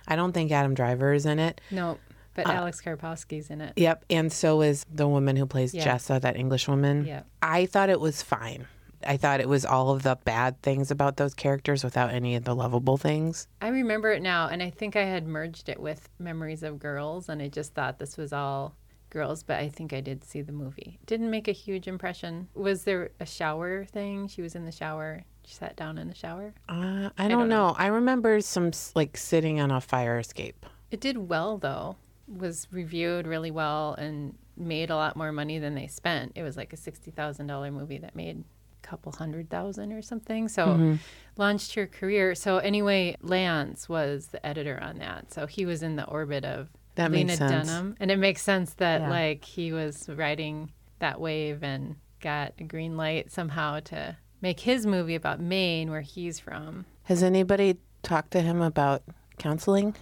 I 0.07 0.17
don't 0.17 0.33
think 0.33 0.51
Adam 0.51 0.75
Driver 0.75 1.13
is 1.13 1.27
in 1.27 1.39
it. 1.39 1.61
no, 1.71 1.99
but 2.35 2.47
Uh, 2.47 2.53
Alex 2.53 2.81
Karpovsky's 2.81 3.51
in 3.51 3.61
it. 3.61 3.73
Yep, 3.77 4.05
and 4.11 4.33
so 4.33 4.61
is 4.63 4.85
the 4.93 5.09
woman 5.09 5.37
who 5.37 5.47
plays 5.47 5.75
Yeah. 5.75 5.85
Jessa, 5.85 6.21
that 6.21 6.37
English 6.37 6.69
woman. 6.69 7.05
Yeah. 7.05 7.23
I 7.43 7.67
thought 7.67 7.91
it 7.91 8.01
was 8.01 8.23
fine. 8.23 8.67
I 9.07 9.17
thought 9.17 9.41
it 9.41 9.49
was 9.49 9.65
all 9.65 9.91
of 9.91 10.03
the 10.03 10.17
bad 10.25 10.61
things 10.61 10.91
about 10.91 11.17
those 11.17 11.33
characters 11.33 11.83
without 11.83 12.11
any 12.11 12.37
of 12.37 12.45
the 12.45 12.55
lovable 12.55 12.99
things. 12.99 13.49
I 13.63 13.69
remember 13.69 14.11
it 14.13 14.21
now, 14.21 14.49
and 14.49 14.63
I 14.63 14.69
think 14.71 14.95
I 14.95 15.05
had 15.05 15.27
merged 15.27 15.69
it 15.71 15.81
with 15.81 16.09
Memories 16.19 16.63
of 16.63 16.79
Girls, 16.79 17.29
and 17.31 17.41
I 17.41 17.49
just 17.49 17.73
thought 17.73 17.99
this 17.99 18.17
was 18.19 18.33
all 18.33 18.75
girls, 19.11 19.43
but 19.43 19.59
I 19.61 19.69
think 19.69 19.93
I 19.93 20.01
did 20.01 20.25
see 20.25 20.41
the 20.43 20.53
movie. 20.53 20.99
Didn't 21.07 21.31
make 21.31 21.49
a 21.49 21.53
huge 21.53 21.87
impression. 21.89 22.49
Was 22.55 22.85
there 22.85 23.11
a 23.21 23.27
shower 23.27 23.85
thing? 23.85 24.29
She 24.29 24.43
was 24.43 24.55
in 24.55 24.65
the 24.65 24.73
shower. 24.73 25.25
She 25.45 25.55
sat 25.55 25.77
down 25.77 25.99
in 25.99 26.09
the 26.09 26.15
shower. 26.15 26.55
Uh, 26.69 27.11
I 27.19 27.29
don't 27.29 27.49
know. 27.49 27.75
I 27.77 27.87
remember 27.87 28.41
some 28.41 28.71
like 28.95 29.17
sitting 29.17 29.61
on 29.61 29.71
a 29.71 29.81
fire 29.81 30.19
escape. 30.19 30.65
It 30.91 31.01
did 31.01 31.17
well, 31.29 31.59
though. 31.59 31.97
Was 32.29 32.69
reviewed 32.71 33.27
really 33.27 33.51
well 33.51 33.95
and 33.95 34.37
made 34.57 34.91
a 34.91 34.95
lot 34.97 35.17
more 35.17 35.33
money 35.33 35.59
than 35.59 35.75
they 35.75 35.87
spent. 35.89 36.33
It 36.37 36.43
was 36.43 36.57
like 36.57 36.73
a 36.73 36.77
$60,000 36.77 37.73
movie 37.73 37.99
that 37.99 38.15
made 38.15 38.45
a 38.83 38.87
couple 38.87 39.11
hundred 39.13 39.51
thousand 39.51 39.93
or 39.93 40.03
something. 40.03 40.47
So 40.49 40.67
Mm-hmm. 40.67 40.95
launched 41.37 41.75
her 41.75 41.87
career. 41.87 42.35
So 42.35 42.59
anyway, 42.59 43.17
Lance 43.23 43.89
was 43.89 44.29
the 44.29 44.45
editor 44.47 44.79
on 44.83 44.99
that. 44.99 45.33
So 45.33 45.47
he 45.47 45.65
was 45.67 45.83
in 45.83 45.97
the 45.97 46.05
orbit 46.07 46.45
of 46.45 46.69
That 46.97 47.13
Lena 47.13 47.27
makes 47.29 47.39
sense. 47.39 47.69
Dunham. 47.69 47.97
And 48.01 48.11
it 48.11 48.19
makes 48.19 48.43
sense 48.43 48.75
that 48.75 49.03
Yeah. 49.03 49.11
like 49.11 49.45
he 49.45 49.73
was 49.73 50.09
riding 50.09 50.73
that 50.99 51.21
wave 51.21 51.63
and 51.63 51.97
got 52.21 52.53
a 52.59 52.65
green 52.65 52.97
light 52.97 53.31
somehow 53.31 53.81
to 53.81 54.17
make 54.43 54.61
his 54.61 54.87
movie 54.87 55.15
about 55.15 55.41
Maine 55.41 55.91
where 55.91 56.01
he's 56.03 56.39
from. 56.39 56.85
Has 57.05 57.23
anybody 57.23 57.79
talked 58.03 58.31
to 58.33 58.41
him 58.41 58.61
about 58.61 59.03
counseling? 59.39 59.95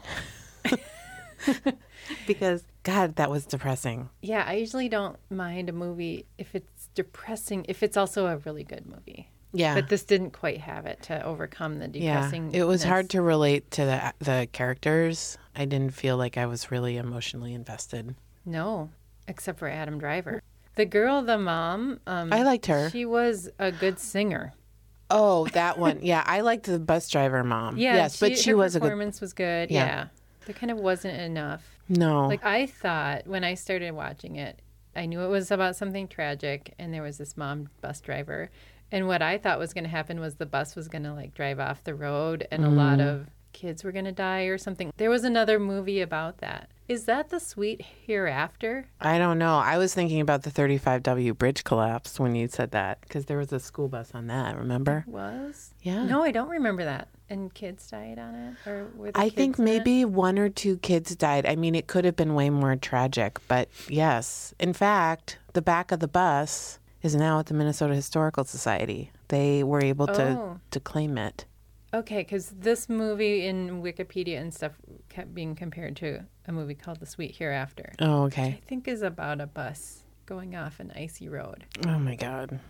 because 2.26 2.64
God, 2.82 3.16
that 3.16 3.30
was 3.30 3.44
depressing. 3.46 4.08
Yeah, 4.22 4.44
I 4.46 4.54
usually 4.54 4.88
don't 4.88 5.16
mind 5.30 5.68
a 5.68 5.72
movie 5.72 6.26
if 6.38 6.54
it's 6.54 6.88
depressing, 6.94 7.66
if 7.68 7.82
it's 7.82 7.96
also 7.96 8.26
a 8.26 8.38
really 8.38 8.64
good 8.64 8.86
movie. 8.86 9.30
Yeah. 9.52 9.74
But 9.74 9.88
this 9.88 10.04
didn't 10.04 10.32
quite 10.32 10.60
have 10.60 10.86
it 10.86 11.02
to 11.04 11.24
overcome 11.24 11.78
the 11.78 11.88
depressing. 11.88 12.52
yeah, 12.52 12.60
it 12.60 12.64
was 12.64 12.84
hard 12.84 13.10
to 13.10 13.22
relate 13.22 13.70
to 13.72 13.84
the 13.84 14.12
the 14.18 14.48
characters. 14.52 15.38
I 15.56 15.64
didn't 15.64 15.94
feel 15.94 16.16
like 16.16 16.36
I 16.36 16.46
was 16.46 16.70
really 16.70 16.96
emotionally 16.96 17.54
invested. 17.54 18.14
No, 18.44 18.90
except 19.26 19.58
for 19.58 19.68
Adam 19.68 19.98
Driver. 19.98 20.42
The 20.76 20.84
girl, 20.86 21.22
the 21.22 21.38
mom, 21.38 21.98
um, 22.06 22.32
I 22.32 22.42
liked 22.42 22.66
her. 22.66 22.90
She 22.90 23.04
was 23.04 23.48
a 23.58 23.72
good 23.72 23.98
singer. 23.98 24.52
Oh, 25.10 25.46
that 25.54 25.78
one. 25.78 26.00
Yeah, 26.02 26.22
I 26.26 26.42
liked 26.42 26.66
the 26.66 26.78
bus 26.78 27.08
driver 27.08 27.42
mom. 27.42 27.78
Yeah, 27.78 27.94
yes, 27.94 28.20
but 28.20 28.38
she 28.38 28.54
was 28.54 28.76
a 28.76 28.78
good. 28.80 28.84
performance 28.86 29.20
was 29.20 29.32
good. 29.32 29.70
Yeah. 29.70 29.84
Yeah. 29.86 30.06
there 30.46 30.54
kind 30.54 30.70
of 30.70 30.78
wasn't 30.78 31.18
enough. 31.20 31.64
No, 31.88 32.28
Like 32.28 32.44
I 32.44 32.66
thought 32.66 33.26
when 33.26 33.44
I 33.44 33.54
started 33.54 33.92
watching 33.92 34.36
it, 34.36 34.60
I 34.94 35.06
knew 35.06 35.20
it 35.22 35.28
was 35.28 35.50
about 35.50 35.74
something 35.74 36.06
tragic, 36.06 36.74
and 36.78 36.92
there 36.92 37.02
was 37.02 37.16
this 37.18 37.36
mom 37.36 37.70
bus 37.80 38.00
driver, 38.00 38.50
and 38.92 39.06
what 39.06 39.22
I 39.22 39.38
thought 39.38 39.58
was 39.58 39.72
going 39.74 39.84
to 39.84 39.90
happen 39.90 40.20
was 40.20 40.36
the 40.36 40.46
bus 40.46 40.74
was 40.76 40.88
going 40.88 41.04
to 41.04 41.12
like 41.12 41.34
drive 41.34 41.60
off 41.60 41.84
the 41.84 41.94
road, 41.94 42.46
and 42.50 42.64
a 42.64 42.68
lot 42.70 42.98
Mm. 42.98 43.08
of 43.08 43.26
kids 43.52 43.82
were 43.82 43.92
going 43.92 44.04
to 44.04 44.12
die 44.12 44.42
or 44.44 44.58
something. 44.58 44.92
There 44.98 45.10
was 45.10 45.24
another 45.24 45.58
movie 45.58 46.00
about 46.00 46.38
that. 46.38 46.68
Is 46.86 47.04
that 47.06 47.28
the 47.30 47.40
sweet 47.40 47.82
hereafter? 48.06 48.86
I 49.00 49.18
don't 49.18 49.38
know. 49.38 49.58
I 49.58 49.76
was 49.78 49.92
thinking 49.94 50.20
about 50.20 50.42
the 50.42 50.50
35W 50.50 51.36
bridge 51.36 51.64
collapse 51.64 52.18
when 52.18 52.34
you 52.34 52.48
said 52.48 52.70
that 52.70 53.00
because 53.02 53.26
there 53.26 53.36
was 53.36 53.52
a 53.52 53.60
school 53.60 53.88
bus 53.88 54.12
on 54.14 54.26
that, 54.28 54.56
remember? 54.56 55.04
Was? 55.06 55.74
Yeah. 55.82 56.04
No, 56.04 56.22
I 56.22 56.30
don't 56.30 56.48
remember 56.48 56.84
that. 56.84 57.08
And 57.28 57.52
kids 57.52 57.90
died 57.90 58.18
on 58.18 58.34
it? 58.34 58.54
Or 58.70 58.86
were 58.96 59.10
I 59.14 59.28
think 59.28 59.58
in 59.58 59.66
it? 59.66 59.70
maybe 59.70 60.04
one 60.06 60.38
or 60.38 60.48
two 60.48 60.78
kids 60.78 61.14
died. 61.14 61.44
I 61.44 61.56
mean, 61.56 61.74
it 61.74 61.86
could 61.88 62.04
have 62.06 62.16
been 62.16 62.34
way 62.34 62.48
more 62.48 62.74
tragic, 62.76 63.38
but 63.48 63.68
yes. 63.88 64.54
In 64.58 64.72
fact, 64.72 65.38
the 65.52 65.60
back 65.62 65.92
of 65.92 66.00
the 66.00 66.08
bus 66.08 66.78
is 67.02 67.14
now 67.14 67.38
at 67.38 67.46
the 67.46 67.54
Minnesota 67.54 67.94
Historical 67.94 68.44
Society. 68.44 69.10
They 69.28 69.62
were 69.62 69.82
able 69.82 70.06
to, 70.08 70.22
Oh. 70.38 70.60
to 70.70 70.80
claim 70.80 71.16
it. 71.18 71.44
Okay, 71.94 72.18
because 72.18 72.50
this 72.50 72.88
movie 72.88 73.46
in 73.46 73.82
Wikipedia 73.82 74.38
and 74.40 74.52
stuff 74.52 74.72
kept 75.08 75.34
being 75.34 75.54
compared 75.54 75.96
to 75.96 76.24
a 76.46 76.52
movie 76.52 76.74
called 76.74 77.00
The 77.00 77.06
Sweet 77.06 77.36
Hereafter. 77.36 77.92
Oh, 77.98 78.24
okay. 78.24 78.46
I 78.46 78.60
think 78.66 78.86
is 78.86 79.00
about 79.02 79.40
a 79.40 79.46
bus 79.46 80.02
going 80.26 80.54
off 80.54 80.80
an 80.80 80.92
icy 80.94 81.28
road. 81.28 81.64
Oh, 81.86 81.98
my 81.98 82.14
God. 82.14 82.60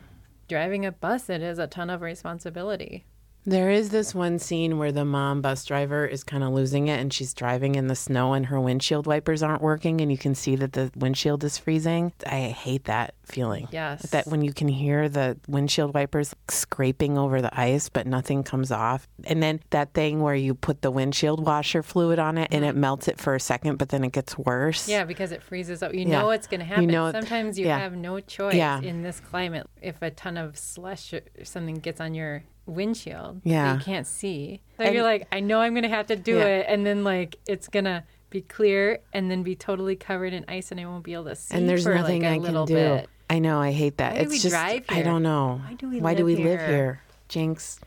Driving 0.49 0.87
a 0.87 0.93
bus, 0.93 1.29
it 1.29 1.43
is 1.43 1.59
a 1.59 1.67
ton 1.67 1.91
of 1.91 2.01
responsibility. 2.01 3.07
There 3.46 3.70
is 3.70 3.88
this 3.88 4.14
one 4.14 4.38
scene 4.38 4.77
where 4.77 4.92
the 4.92 5.07
mom 5.07 5.40
bus 5.40 5.64
driver 5.64 6.05
is 6.05 6.22
kind 6.22 6.44
of 6.44 6.53
losing 6.53 6.88
it 6.88 7.01
and 7.01 7.11
she's 7.11 7.33
driving 7.33 7.77
in 7.77 7.87
the 7.87 7.94
snow 7.96 8.35
and 8.35 8.44
her 8.46 8.61
windshield 8.61 9.07
wipers 9.07 9.42
aren't 9.42 9.62
working 9.62 10.03
and 10.03 10.12
you 10.12 10.18
can 10.18 10.35
see 10.35 10.55
that 10.57 10.74
the 10.74 10.90
windshield 10.96 11.42
is 11.44 11.57
freezing. 11.57 12.12
I 12.27 12.40
hate 12.48 12.85
that 12.85 13.14
feeling. 13.24 13.66
Yes. 13.72 14.03
That 14.11 14.27
when 14.27 14.42
you 14.42 14.53
can 14.53 14.68
hear 14.68 15.09
the 15.09 15.38
windshield 15.48 15.94
wipers 15.94 16.35
scraping 16.48 17.16
over 17.16 17.40
the 17.40 17.59
ice 17.59 17.88
but 17.88 18.07
nothing 18.07 18.42
comes 18.42 18.70
off. 18.70 19.09
And 19.24 19.42
then 19.42 19.61
that 19.70 19.94
thing 19.94 20.20
where 20.20 20.35
you 20.35 20.55
put 20.55 20.83
the 20.83 20.90
windshield 20.90 21.46
washer 21.46 21.83
fluid 21.83 22.18
on 22.18 22.37
it 22.37 22.48
and 22.51 22.66
it 22.66 22.77
melts 22.77 23.09
it 23.09 23.18
for 23.18 23.35
a 23.35 23.40
second 23.40 23.77
but 23.77 23.88
then 23.88 24.05
it 24.05 24.12
gets 24.12 24.37
worse. 24.37 24.83
Mm-hmm. 24.83 24.90
Yeah, 24.90 25.05
because 25.05 25.33
it 25.33 25.42
freezes 25.42 25.83
up. 25.83 25.94
You 25.94 26.01
Yeah. 26.01 26.20
know 26.20 26.31
it's 26.31 26.46
going 26.46 26.61
to 26.61 26.66
happen. 26.66 26.85
You 26.85 26.90
know 26.90 27.11
Sometimes 27.12 27.59
you 27.59 27.64
yeah. 27.66 27.79
have 27.79 27.96
no 27.96 28.20
choice 28.20 28.57
Yeah. 28.57 28.81
in 28.83 29.03
this 29.03 29.20
climate. 29.20 29.66
If 29.81 30.03
a 30.03 30.11
ton 30.11 30.37
of 30.37 30.59
slush 30.59 31.14
or 31.14 31.22
something 31.44 31.77
gets 31.77 31.98
on 31.98 32.12
your 32.12 32.42
windshield 32.68 33.40
Yeah. 33.44 33.74
you 33.74 33.81
can't 33.81 34.07
see. 34.07 34.61
So 34.76 34.85
And- 34.85 34.94
you're 34.94 35.02
like, 35.04 35.26
I 35.33 35.40
know 35.40 35.61
I'm 35.61 35.72
going 35.72 35.83
to 35.83 35.88
have 35.88 36.07
to 36.07 36.16
do 36.16 36.37
Yeah. 36.38 36.44
it. 36.46 36.66
And 36.68 36.85
then, 36.87 37.02
like, 37.04 37.37
it's 37.48 37.68
going 37.68 37.85
to 37.87 38.04
be 38.31 38.42
clear 38.42 38.98
and 39.12 39.31
then 39.31 39.42
be 39.42 39.57
totally 39.57 39.96
covered 39.96 40.33
in 40.33 40.44
ice 40.48 40.70
and 40.70 40.78
I 40.81 40.85
won't 40.87 41.02
be 41.04 41.14
able 41.14 41.24
to 41.24 41.35
see 41.37 41.57
And 41.57 41.68
there's 41.68 41.85
for 41.85 41.94
nothing 41.94 42.22
like 42.22 42.31
a 42.31 42.35
I 42.35 42.52
can 42.52 42.64
do. 42.66 42.74
bit. 42.74 43.09
I 43.31 43.38
know, 43.40 43.59
I 43.61 43.72
hate 43.72 43.96
that. 43.98 44.12
Why 44.12 44.18
do 44.18 44.22
it's 44.24 44.31
we 44.33 44.38
just 44.38 44.54
I 44.57 45.02
don't 45.02 45.22
know. 45.22 45.61
Why 45.66 45.74
do 45.74 45.88
we 45.88 46.00
Why 46.00 46.14
do 46.14 46.24
live 46.24 46.38
we 46.38 46.44
live 46.44 46.61
here? 46.61 46.66
here? 46.68 47.02
Jinx. 47.28 47.81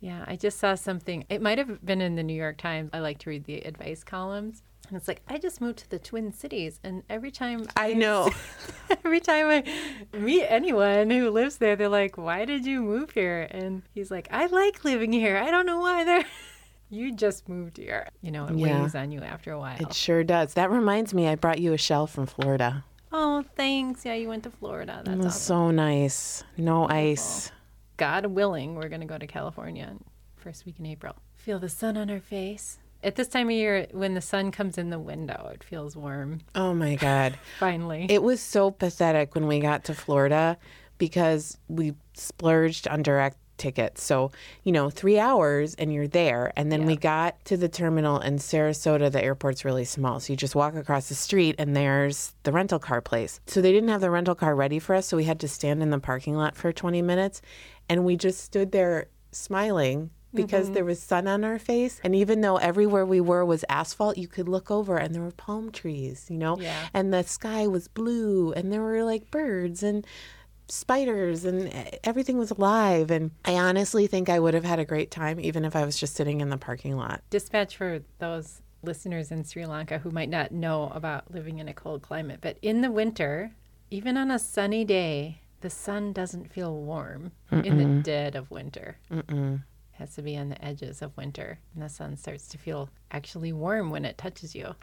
Yeah, 0.00 0.24
I 0.26 0.36
just 0.36 0.58
saw 0.58 0.74
something. 0.74 1.24
It 1.28 1.40
might 1.40 1.58
have 1.58 1.84
been 1.84 2.00
in 2.00 2.16
the 2.16 2.22
New 2.22 2.34
York 2.34 2.58
Times. 2.58 2.90
I 2.92 2.98
like 2.98 3.18
to 3.20 3.30
read 3.30 3.44
the 3.44 3.60
advice 3.60 4.02
columns. 4.02 4.62
And 4.92 4.98
it's 4.98 5.08
like, 5.08 5.22
I 5.26 5.38
just 5.38 5.62
moved 5.62 5.78
to 5.78 5.88
the 5.90 5.98
Twin 5.98 6.32
Cities. 6.34 6.78
And 6.84 7.02
every 7.08 7.30
time 7.30 7.66
I 7.78 7.94
know. 7.94 8.28
every 9.06 9.20
time 9.20 9.46
I 9.46 10.18
meet 10.18 10.44
anyone 10.44 11.08
who 11.08 11.30
lives 11.30 11.56
there, 11.56 11.76
they're 11.76 11.88
like, 11.88 12.18
"Why 12.18 12.44
did 12.44 12.66
you 12.66 12.82
move 12.82 13.12
here?" 13.12 13.48
And 13.50 13.82
he's 13.94 14.10
like, 14.10 14.28
"I 14.30 14.44
like 14.46 14.84
living 14.84 15.10
here. 15.10 15.38
I 15.38 15.50
don't 15.50 15.64
know 15.64 15.80
why 15.80 16.04
they're." 16.04 16.24
You 16.90 17.10
just 17.10 17.48
moved 17.48 17.78
here. 17.78 18.06
You 18.20 18.30
know, 18.30 18.44
it 18.48 18.54
Yeah. 18.58 18.82
weighs 18.82 18.94
on 18.94 19.12
you 19.12 19.22
after 19.22 19.50
a 19.50 19.58
while. 19.58 19.78
It 19.80 19.94
sure 19.94 20.22
does. 20.22 20.52
That 20.52 20.70
reminds 20.70 21.14
me, 21.14 21.26
I 21.26 21.36
brought 21.36 21.58
you 21.58 21.72
a 21.72 21.78
shell 21.78 22.06
from 22.06 22.26
Florida. 22.26 22.84
oh, 23.10 23.44
thanks. 23.56 24.04
Yeah, 24.04 24.12
you 24.12 24.28
went 24.28 24.42
to 24.42 24.50
Florida. 24.50 25.00
That's 25.02 25.16
was 25.16 25.26
awesome. 25.28 25.40
so 25.40 25.70
nice. 25.70 26.44
No 26.58 26.86
ice. 26.86 27.50
God 27.96 28.26
willing, 28.26 28.74
we're 28.74 28.90
going 28.90 29.00
to 29.00 29.06
go 29.06 29.16
to 29.16 29.26
California 29.26 29.94
first 30.36 30.66
week 30.66 30.78
in 30.78 30.84
April. 30.84 31.16
Feel 31.34 31.58
the 31.58 31.70
sun 31.70 31.96
on 31.96 32.10
our 32.10 32.20
face. 32.20 32.76
At 33.04 33.16
this 33.16 33.28
time 33.28 33.48
of 33.48 33.54
year, 33.54 33.86
when 33.92 34.14
the 34.14 34.20
sun 34.20 34.50
comes 34.52 34.78
in 34.78 34.90
the 34.90 34.98
window, 34.98 35.50
it 35.52 35.64
feels 35.64 35.96
warm. 35.96 36.40
Oh 36.54 36.72
my 36.72 36.94
God. 37.08 37.38
Finally. 37.58 38.06
It 38.08 38.22
was 38.22 38.40
so 38.40 38.70
pathetic 38.70 39.34
when 39.34 39.46
we 39.46 39.60
got 39.60 39.84
to 39.84 39.94
Florida 39.94 40.56
because 40.98 41.58
we 41.68 41.94
splurged 42.14 42.86
on 42.86 43.02
direct 43.02 43.36
tickets. 43.58 44.02
So, 44.02 44.32
you 44.64 44.72
know, 44.72 44.90
three 44.90 45.18
hours 45.18 45.74
and 45.74 45.92
you're 45.92 46.08
there. 46.08 46.52
And 46.56 46.70
then 46.70 46.84
we 46.84 46.96
got 46.96 47.44
to 47.46 47.56
the 47.56 47.68
terminal 47.68 48.18
in 48.18 48.36
Sarasota. 48.38 49.10
The 49.10 49.22
airport's 49.22 49.64
really 49.64 49.84
small. 49.84 50.20
So 50.20 50.32
you 50.32 50.36
just 50.36 50.54
walk 50.54 50.74
across 50.74 51.08
the 51.08 51.14
street 51.14 51.56
and 51.58 51.76
there's 51.76 52.34
the 52.42 52.52
rental 52.52 52.78
car 52.78 53.00
place. 53.00 53.40
So 53.46 53.60
they 53.60 53.72
didn't 53.72 53.90
have 53.90 54.00
the 54.00 54.10
rental 54.10 54.34
car 54.34 54.54
ready 54.54 54.78
for 54.78 54.94
us. 54.94 55.06
So 55.06 55.16
we 55.16 55.24
had 55.24 55.40
to 55.40 55.48
stand 55.48 55.82
in 55.82 55.90
the 55.90 55.98
parking 56.00 56.34
lot 56.34 56.56
for 56.56 56.72
20 56.72 57.02
minutes. 57.02 57.40
And 57.88 58.04
we 58.04 58.16
just 58.16 58.40
stood 58.42 58.72
there 58.72 59.06
smiling 59.32 60.10
because 60.34 60.66
Mm-hmm. 60.66 60.74
there 60.74 60.84
was 60.84 61.00
sun 61.02 61.26
on 61.28 61.44
our 61.44 61.58
face. 61.58 62.00
And 62.04 62.14
even 62.14 62.40
though 62.40 62.56
everywhere 62.56 63.04
we 63.06 63.20
were 63.20 63.44
was 63.44 63.64
asphalt, 63.68 64.16
you 64.18 64.28
could 64.28 64.48
look 64.48 64.70
over 64.70 64.96
and 64.96 65.14
there 65.14 65.22
were 65.22 65.30
palm 65.32 65.70
trees, 65.70 66.26
you 66.30 66.38
know? 66.38 66.58
Yeah. 66.58 66.88
And 66.94 67.12
the 67.12 67.22
sky 67.22 67.66
was 67.66 67.88
blue 67.88 68.52
and 68.52 68.72
there 68.72 68.82
were 68.82 69.04
like 69.04 69.30
birds 69.30 69.82
and 69.82 70.06
spiders 70.68 71.44
and 71.44 71.70
everything 72.04 72.38
was 72.38 72.50
alive. 72.50 73.10
And 73.10 73.32
I 73.44 73.54
honestly 73.56 74.06
think 74.06 74.28
I 74.28 74.38
would 74.38 74.54
have 74.54 74.64
had 74.64 74.78
a 74.78 74.84
great 74.84 75.10
time 75.10 75.38
even 75.40 75.64
if 75.64 75.76
I 75.76 75.84
was 75.84 75.98
just 75.98 76.14
sitting 76.14 76.40
in 76.40 76.48
the 76.48 76.56
parking 76.56 76.96
lot. 76.96 77.22
dispatch 77.30 77.76
for 77.76 78.00
those 78.18 78.62
listeners 78.82 79.30
in 79.30 79.44
Sri 79.44 79.64
Lanka 79.66 79.98
who 79.98 80.10
might 80.10 80.28
not 80.30 80.50
know 80.50 80.90
about 80.94 81.30
living 81.32 81.58
in 81.58 81.68
a 81.68 81.74
cold 81.74 82.02
climate. 82.02 82.38
But 82.40 82.56
in 82.62 82.80
the 82.80 82.90
winter, 82.90 83.52
even 83.90 84.16
on 84.16 84.30
a 84.30 84.38
sunny 84.38 84.84
day, 84.84 85.40
the 85.60 85.70
sun 85.70 86.12
doesn't 86.12 86.50
feel 86.52 86.74
warm 86.74 87.30
in 87.52 87.78
the 87.78 88.02
dead 88.02 88.34
of 88.34 88.50
winter. 88.50 88.96
Mm-mm. 89.10 89.62
Has 90.02 90.16
to 90.16 90.22
be 90.22 90.36
on 90.36 90.48
the 90.48 90.64
edges 90.64 91.00
of 91.00 91.16
winter. 91.16 91.60
And 91.74 91.84
the 91.84 91.88
sun 91.88 92.16
starts 92.16 92.48
to 92.48 92.58
feel 92.58 92.90
actually 93.12 93.52
warm 93.52 93.90
when 93.90 94.04
it 94.04 94.18
touches 94.18 94.52
you. 94.52 94.74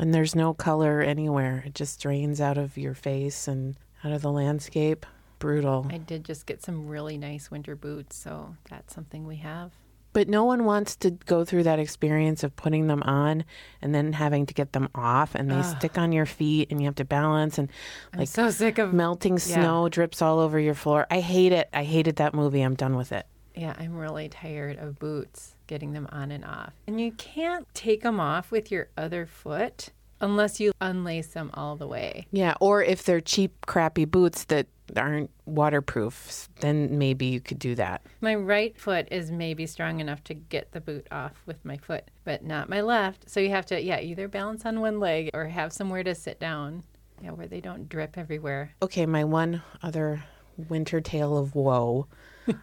And 0.00 0.12
there's 0.12 0.34
no 0.34 0.52
color 0.52 1.00
anywhere. 1.00 1.62
It 1.64 1.76
just 1.76 2.02
drains 2.02 2.40
out 2.40 2.58
of 2.58 2.76
your 2.76 2.94
face 2.94 3.46
and 3.46 3.76
out 4.02 4.10
of 4.10 4.22
the 4.22 4.32
landscape. 4.32 5.06
Brutal. 5.38 5.86
I 5.90 5.98
did 5.98 6.24
just 6.24 6.46
get 6.46 6.60
some 6.60 6.88
really 6.88 7.16
nice 7.16 7.52
winter 7.52 7.76
boots, 7.76 8.16
so 8.16 8.56
that's 8.68 8.92
something 8.92 9.28
we 9.28 9.36
have. 9.36 9.70
But 10.12 10.28
no 10.28 10.44
one 10.44 10.64
wants 10.64 10.96
to 10.96 11.12
go 11.12 11.44
through 11.44 11.62
that 11.62 11.78
experience 11.78 12.42
of 12.42 12.56
putting 12.56 12.88
them 12.88 13.04
on 13.04 13.44
and 13.80 13.94
then 13.94 14.12
having 14.12 14.44
to 14.46 14.54
get 14.54 14.72
them 14.72 14.88
off 14.92 15.36
and 15.36 15.48
they 15.48 15.62
stick 15.62 15.98
on 15.98 16.10
your 16.10 16.26
feet 16.26 16.72
and 16.72 16.80
you 16.80 16.86
have 16.86 16.96
to 16.96 17.04
balance 17.04 17.58
and 17.58 17.68
I'm 18.12 18.20
like 18.20 18.28
so 18.28 18.50
sick 18.50 18.78
of 18.78 18.92
melting 18.92 19.38
snow 19.38 19.88
drips 19.88 20.20
all 20.20 20.40
over 20.40 20.58
your 20.58 20.74
floor. 20.74 21.06
I 21.10 21.20
hate 21.20 21.52
it. 21.52 21.68
I 21.72 21.84
hated 21.84 22.16
that 22.16 22.34
movie. 22.34 22.60
I'm 22.60 22.74
done 22.74 22.96
with 22.96 23.12
it. 23.12 23.26
Yeah, 23.54 23.74
I'm 23.78 23.96
really 23.96 24.28
tired 24.28 24.78
of 24.78 24.98
boots, 24.98 25.54
getting 25.66 25.92
them 25.92 26.08
on 26.10 26.30
and 26.32 26.44
off. 26.44 26.72
And 26.86 27.00
you 27.00 27.12
can't 27.12 27.66
take 27.74 28.02
them 28.02 28.18
off 28.18 28.50
with 28.50 28.70
your 28.70 28.88
other 28.96 29.26
foot 29.26 29.90
unless 30.20 30.58
you 30.58 30.72
unlace 30.80 31.28
them 31.28 31.50
all 31.54 31.76
the 31.76 31.86
way. 31.86 32.26
Yeah, 32.32 32.54
or 32.60 32.82
if 32.82 33.04
they're 33.04 33.20
cheap, 33.20 33.66
crappy 33.66 34.04
boots 34.04 34.44
that 34.44 34.66
aren't 34.96 35.30
waterproof, 35.46 36.48
then 36.60 36.98
maybe 36.98 37.26
you 37.26 37.40
could 37.40 37.58
do 37.58 37.74
that. 37.74 38.02
My 38.20 38.34
right 38.34 38.76
foot 38.78 39.08
is 39.10 39.30
maybe 39.30 39.66
strong 39.66 40.00
enough 40.00 40.22
to 40.24 40.34
get 40.34 40.72
the 40.72 40.80
boot 40.80 41.06
off 41.10 41.32
with 41.46 41.64
my 41.64 41.76
foot, 41.76 42.10
but 42.24 42.44
not 42.44 42.68
my 42.68 42.80
left. 42.80 43.28
So 43.30 43.40
you 43.40 43.50
have 43.50 43.66
to, 43.66 43.80
yeah, 43.80 44.00
either 44.00 44.28
balance 44.28 44.64
on 44.66 44.80
one 44.80 45.00
leg 45.00 45.30
or 45.32 45.46
have 45.46 45.72
somewhere 45.72 46.04
to 46.04 46.14
sit 46.14 46.40
down, 46.40 46.84
yeah, 47.22 47.30
where 47.30 47.46
they 47.46 47.60
don't 47.60 47.88
drip 47.88 48.18
everywhere. 48.18 48.72
Okay, 48.82 49.06
my 49.06 49.24
one 49.24 49.62
other 49.82 50.24
winter 50.68 51.00
tale 51.00 51.36
of 51.36 51.54
woe. 51.54 52.06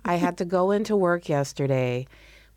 I 0.05 0.15
had 0.15 0.37
to 0.37 0.45
go 0.45 0.71
into 0.71 0.95
work 0.95 1.29
yesterday, 1.29 2.07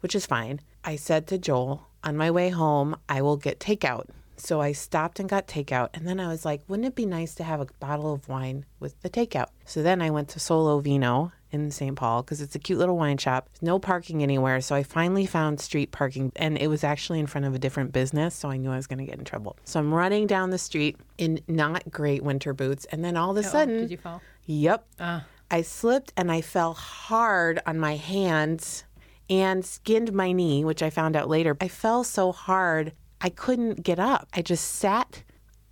which 0.01 0.15
is 0.15 0.27
fine. 0.27 0.61
I 0.85 0.97
said 0.97 1.27
to 1.29 1.39
Joel, 1.39 1.87
on 2.03 2.17
my 2.17 2.31
way 2.31 2.51
home, 2.51 2.97
I 3.09 3.23
will 3.23 3.37
get 3.37 3.59
takeout. 3.61 4.07
So 4.37 4.61
I 4.61 4.73
stopped 4.73 5.21
and 5.21 5.29
got 5.29 5.47
takeout. 5.47 5.91
And 5.95 6.07
then 6.09 6.19
I 6.19 6.27
was 6.29 6.45
like, 6.45 6.63
wouldn't 6.69 6.87
it 6.89 6.95
be 6.97 7.07
nice 7.07 7.35
to 7.37 7.45
have 7.45 7.61
a 7.61 7.67
bottle 7.79 8.13
of 8.13 8.29
wine 8.29 8.67
with 8.81 9.01
the 9.01 9.09
takeout? 9.09 9.47
So 9.65 9.83
then 9.83 10.03
I 10.03 10.11
went 10.11 10.29
to 10.31 10.41
Solo 10.41 10.81
Vino 10.81 11.31
in 11.53 11.71
St. 11.71 11.95
Paul 11.95 12.23
because 12.23 12.41
it's 12.41 12.57
a 12.57 12.59
cute 12.59 12.81
little 12.81 12.97
wine 12.97 13.17
shop. 13.17 13.49
There's 13.53 13.63
no 13.63 13.79
parking 13.79 14.25
anywhere. 14.25 14.61
So 14.61 14.75
I 14.75 14.83
finally 14.83 15.25
found 15.25 15.61
street 15.61 15.93
parking 15.93 16.33
and 16.35 16.59
it 16.59 16.67
was 16.67 16.83
actually 16.83 17.21
in 17.21 17.29
front 17.29 17.47
of 17.47 17.55
a 17.55 17.61
different 17.61 17.93
business. 17.93 18.35
So 18.35 18.51
I 18.51 18.57
knew 18.57 18.73
I 18.73 18.77
was 18.77 18.89
going 18.89 18.99
to 18.99 19.05
get 19.05 19.19
in 19.21 19.25
trouble. 19.25 19.57
So 19.65 19.79
I'm 19.79 19.95
running 19.95 20.27
down 20.27 20.51
the 20.51 20.59
street 20.59 20.97
in 21.17 21.41
not 21.47 21.89
great 21.93 22.25
winter 22.25 22.53
boots. 22.53 22.87
And 22.87 23.05
then 23.05 23.17
all 23.17 23.31
of 23.31 23.37
a 23.37 23.49
Oh, 23.49 23.51
sudden, 23.53 23.79
did 23.83 23.91
you 23.93 23.99
fall? 23.99 24.21
Yep. 24.47 24.85
Ah. 24.99 25.25
I 25.51 25.63
slipped 25.63 26.13
and 26.17 26.31
I 26.31 26.41
fell 26.41 26.75
hard 26.75 27.61
on 27.67 27.79
my 27.79 27.97
hands 27.97 28.85
and 29.31 29.65
skinned 29.65 30.13
my 30.13 30.33
knee, 30.33 30.65
which 30.65 30.83
I 30.83 30.91
found 30.91 31.17
out 31.17 31.29
later. 31.29 31.57
I 31.61 31.69
fell 31.69 32.05
so 32.05 32.33
hard, 32.33 32.93
I 33.21 33.31
couldn't 33.31 33.83
get 33.83 33.99
up. 33.99 34.29
I 34.35 34.43
just 34.43 34.65
sat 34.75 35.23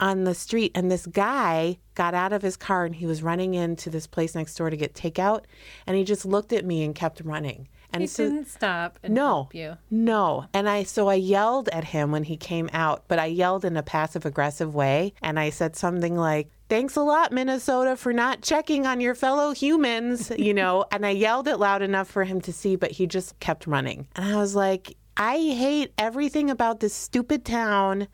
on 0.01 0.25
the 0.25 0.35
street 0.35 0.73
and 0.75 0.91
this 0.91 1.07
guy 1.07 1.79
got 1.95 2.13
out 2.15 2.33
of 2.33 2.43
his 2.43 2.57
car 2.57 2.85
and 2.85 2.97
he 2.97 3.07
was 3.07 3.23
running 3.23 3.55
into 3.55 3.89
this 3.89 4.07
place 4.07 4.35
next 4.35 4.55
door 4.57 4.69
to 4.69 4.77
get 4.77 4.95
takeout 4.95 5.45
and 5.87 5.97
he 5.97 6.03
just 6.03 6.25
looked 6.25 6.53
at 6.53 6.65
me 6.65 6.83
and 6.83 6.95
kept 6.95 7.21
running. 7.21 7.69
And 7.93 8.01
He 8.03 8.07
so 8.07 8.25
didn't 8.25 8.49
stop 8.49 8.99
and 9.03 9.15
no, 9.15 9.27
help 9.27 9.55
you. 9.55 9.77
no. 9.91 10.47
And 10.55 10.69
I, 10.69 10.83
so 10.85 11.09
I 11.09 11.15
yelled 11.15 11.69
at 11.71 11.85
him 11.85 12.11
when 12.11 12.25
he 12.25 12.37
came 12.37 12.71
out, 12.73 13.05
but 13.09 13.19
I 13.19 13.27
yelled 13.27 13.65
in 13.65 13.77
a 13.77 13.83
passive 13.83 14.25
aggressive 14.27 14.75
way. 14.75 15.15
And 15.23 15.39
I 15.39 15.51
said 15.51 15.77
something 15.77 16.17
like, 16.17 16.51
Thanks 16.69 16.97
a 16.97 17.03
lot, 17.03 17.33
Minnesota, 17.33 17.97
for 17.97 18.15
not 18.15 18.41
checking 18.41 18.87
on 18.87 18.99
your 19.01 19.15
fellow 19.15 19.53
humans, 19.53 20.33
you 20.39 20.55
know. 20.55 20.87
and 20.91 21.05
I 21.05 21.11
yelled 21.11 21.47
it 21.47 21.59
loud 21.59 21.83
enough 21.83 22.09
for 22.09 22.25
him 22.25 22.41
to 22.43 22.53
see, 22.53 22.77
but 22.77 22.91
he 22.93 23.07
just 23.07 23.39
kept 23.41 23.67
running. 23.67 24.09
And 24.17 24.33
I 24.35 24.39
was 24.39 24.55
like, 24.55 24.97
I 25.19 25.35
hate 25.37 25.93
everything 25.99 26.49
about 26.49 26.81
this 26.81 26.95
stupid 26.95 27.45
town. 27.45 28.09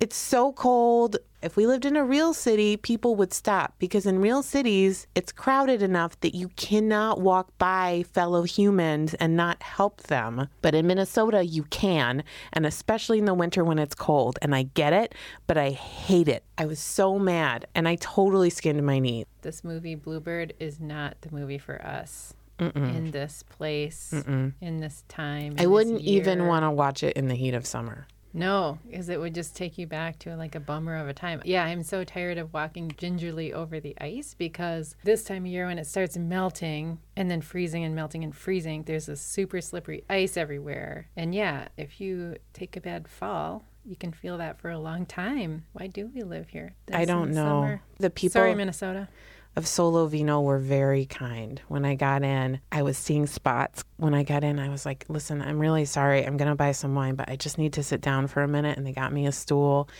It's 0.00 0.16
so 0.16 0.52
cold. 0.52 1.16
If 1.42 1.56
we 1.56 1.64
lived 1.64 1.84
in 1.84 1.96
a 1.96 2.04
real 2.04 2.34
city, 2.34 2.76
people 2.76 3.14
would 3.14 3.32
stop 3.32 3.74
because 3.78 4.04
in 4.04 4.20
real 4.20 4.42
cities, 4.42 5.06
it's 5.14 5.30
crowded 5.30 5.80
enough 5.80 6.18
that 6.20 6.34
you 6.34 6.48
cannot 6.56 7.20
walk 7.20 7.56
by 7.58 8.04
fellow 8.12 8.42
humans 8.42 9.14
and 9.14 9.36
not 9.36 9.62
help 9.62 10.02
them. 10.02 10.48
But 10.60 10.74
in 10.74 10.88
Minnesota, 10.88 11.44
you 11.44 11.64
can, 11.64 12.24
and 12.52 12.66
especially 12.66 13.20
in 13.20 13.26
the 13.26 13.34
winter 13.34 13.62
when 13.62 13.78
it's 13.78 13.94
cold. 13.94 14.40
And 14.42 14.56
I 14.56 14.64
get 14.64 14.92
it, 14.92 15.14
but 15.46 15.56
I 15.56 15.70
hate 15.70 16.28
it. 16.28 16.42
I 16.58 16.66
was 16.66 16.80
so 16.80 17.18
mad 17.18 17.66
and 17.74 17.86
I 17.86 17.94
totally 17.96 18.50
skinned 18.50 18.84
my 18.84 18.98
knee. 18.98 19.26
This 19.42 19.62
movie, 19.62 19.94
Bluebird, 19.94 20.54
is 20.58 20.80
not 20.80 21.20
the 21.20 21.30
movie 21.30 21.58
for 21.58 21.80
us. 21.80 22.34
In 22.58 23.10
this 23.10 23.42
place, 23.42 24.12
in 24.12 24.78
this 24.78 25.02
time. 25.08 25.56
I 25.58 25.66
wouldn't 25.66 26.00
even 26.00 26.46
want 26.46 26.64
to 26.64 26.70
watch 26.70 27.02
it 27.02 27.16
in 27.16 27.26
the 27.26 27.34
heat 27.34 27.54
of 27.54 27.66
summer. 27.66 28.06
No, 28.34 28.78
because 28.86 29.08
it 29.08 29.20
would 29.20 29.34
just 29.34 29.54
take 29.54 29.78
you 29.78 29.86
back 29.86 30.18
to 30.20 30.36
like 30.36 30.54
a 30.54 30.60
bummer 30.60 30.96
of 30.96 31.08
a 31.08 31.14
time. 31.14 31.42
Yeah, 31.44 31.64
I'm 31.64 31.82
so 31.82 32.04
tired 32.04 32.38
of 32.38 32.52
walking 32.52 32.92
gingerly 32.96 33.52
over 33.52 33.80
the 33.80 33.94
ice 34.00 34.34
because 34.34 34.96
this 35.04 35.24
time 35.24 35.44
of 35.44 35.50
year 35.50 35.66
when 35.66 35.78
it 35.78 35.86
starts 35.86 36.16
melting 36.16 36.98
and 37.16 37.30
then 37.30 37.40
freezing 37.40 37.84
and 37.84 37.94
melting 37.94 38.24
and 38.24 38.34
freezing, 38.34 38.84
there's 38.84 39.06
this 39.06 39.20
super 39.20 39.60
slippery 39.60 40.04
ice 40.08 40.36
everywhere. 40.36 41.08
And 41.16 41.34
yeah, 41.34 41.68
if 41.76 42.00
you 42.00 42.36
take 42.52 42.76
a 42.76 42.80
bad 42.80 43.08
fall, 43.08 43.64
you 43.84 43.96
can 43.96 44.12
feel 44.12 44.38
that 44.38 44.60
for 44.60 44.70
a 44.70 44.78
long 44.78 45.06
time. 45.06 45.64
Why 45.72 45.88
do 45.88 46.10
we 46.14 46.22
live 46.22 46.48
here? 46.48 46.74
I 46.92 47.04
don't 47.04 47.32
know. 47.32 47.44
summer? 47.44 47.82
The 47.98 48.10
people 48.10 48.32
Sorry, 48.32 48.54
Minnesota. 48.54 49.08
Of 49.54 49.66
Solo 49.66 50.06
Vino 50.06 50.40
were 50.40 50.58
very 50.58 51.04
kind. 51.04 51.60
When 51.68 51.84
I 51.84 51.94
got 51.94 52.22
in, 52.22 52.60
I 52.70 52.82
was 52.82 52.96
seeing 52.96 53.26
spots. 53.26 53.84
When 53.98 54.14
I 54.14 54.22
got 54.22 54.42
in, 54.44 54.58
I 54.58 54.70
was 54.70 54.86
like, 54.86 55.04
listen, 55.08 55.42
I'm 55.42 55.58
really 55.58 55.84
sorry. 55.84 56.24
I'm 56.26 56.38
going 56.38 56.48
to 56.48 56.54
buy 56.54 56.72
some 56.72 56.94
wine, 56.94 57.16
but 57.16 57.28
I 57.28 57.36
just 57.36 57.58
need 57.58 57.74
to 57.74 57.82
sit 57.82 58.00
down 58.00 58.28
for 58.28 58.42
a 58.42 58.48
minute. 58.48 58.78
And 58.78 58.86
they 58.86 58.92
got 58.92 59.12
me 59.12 59.26
a 59.26 59.32
stool. 59.32 59.90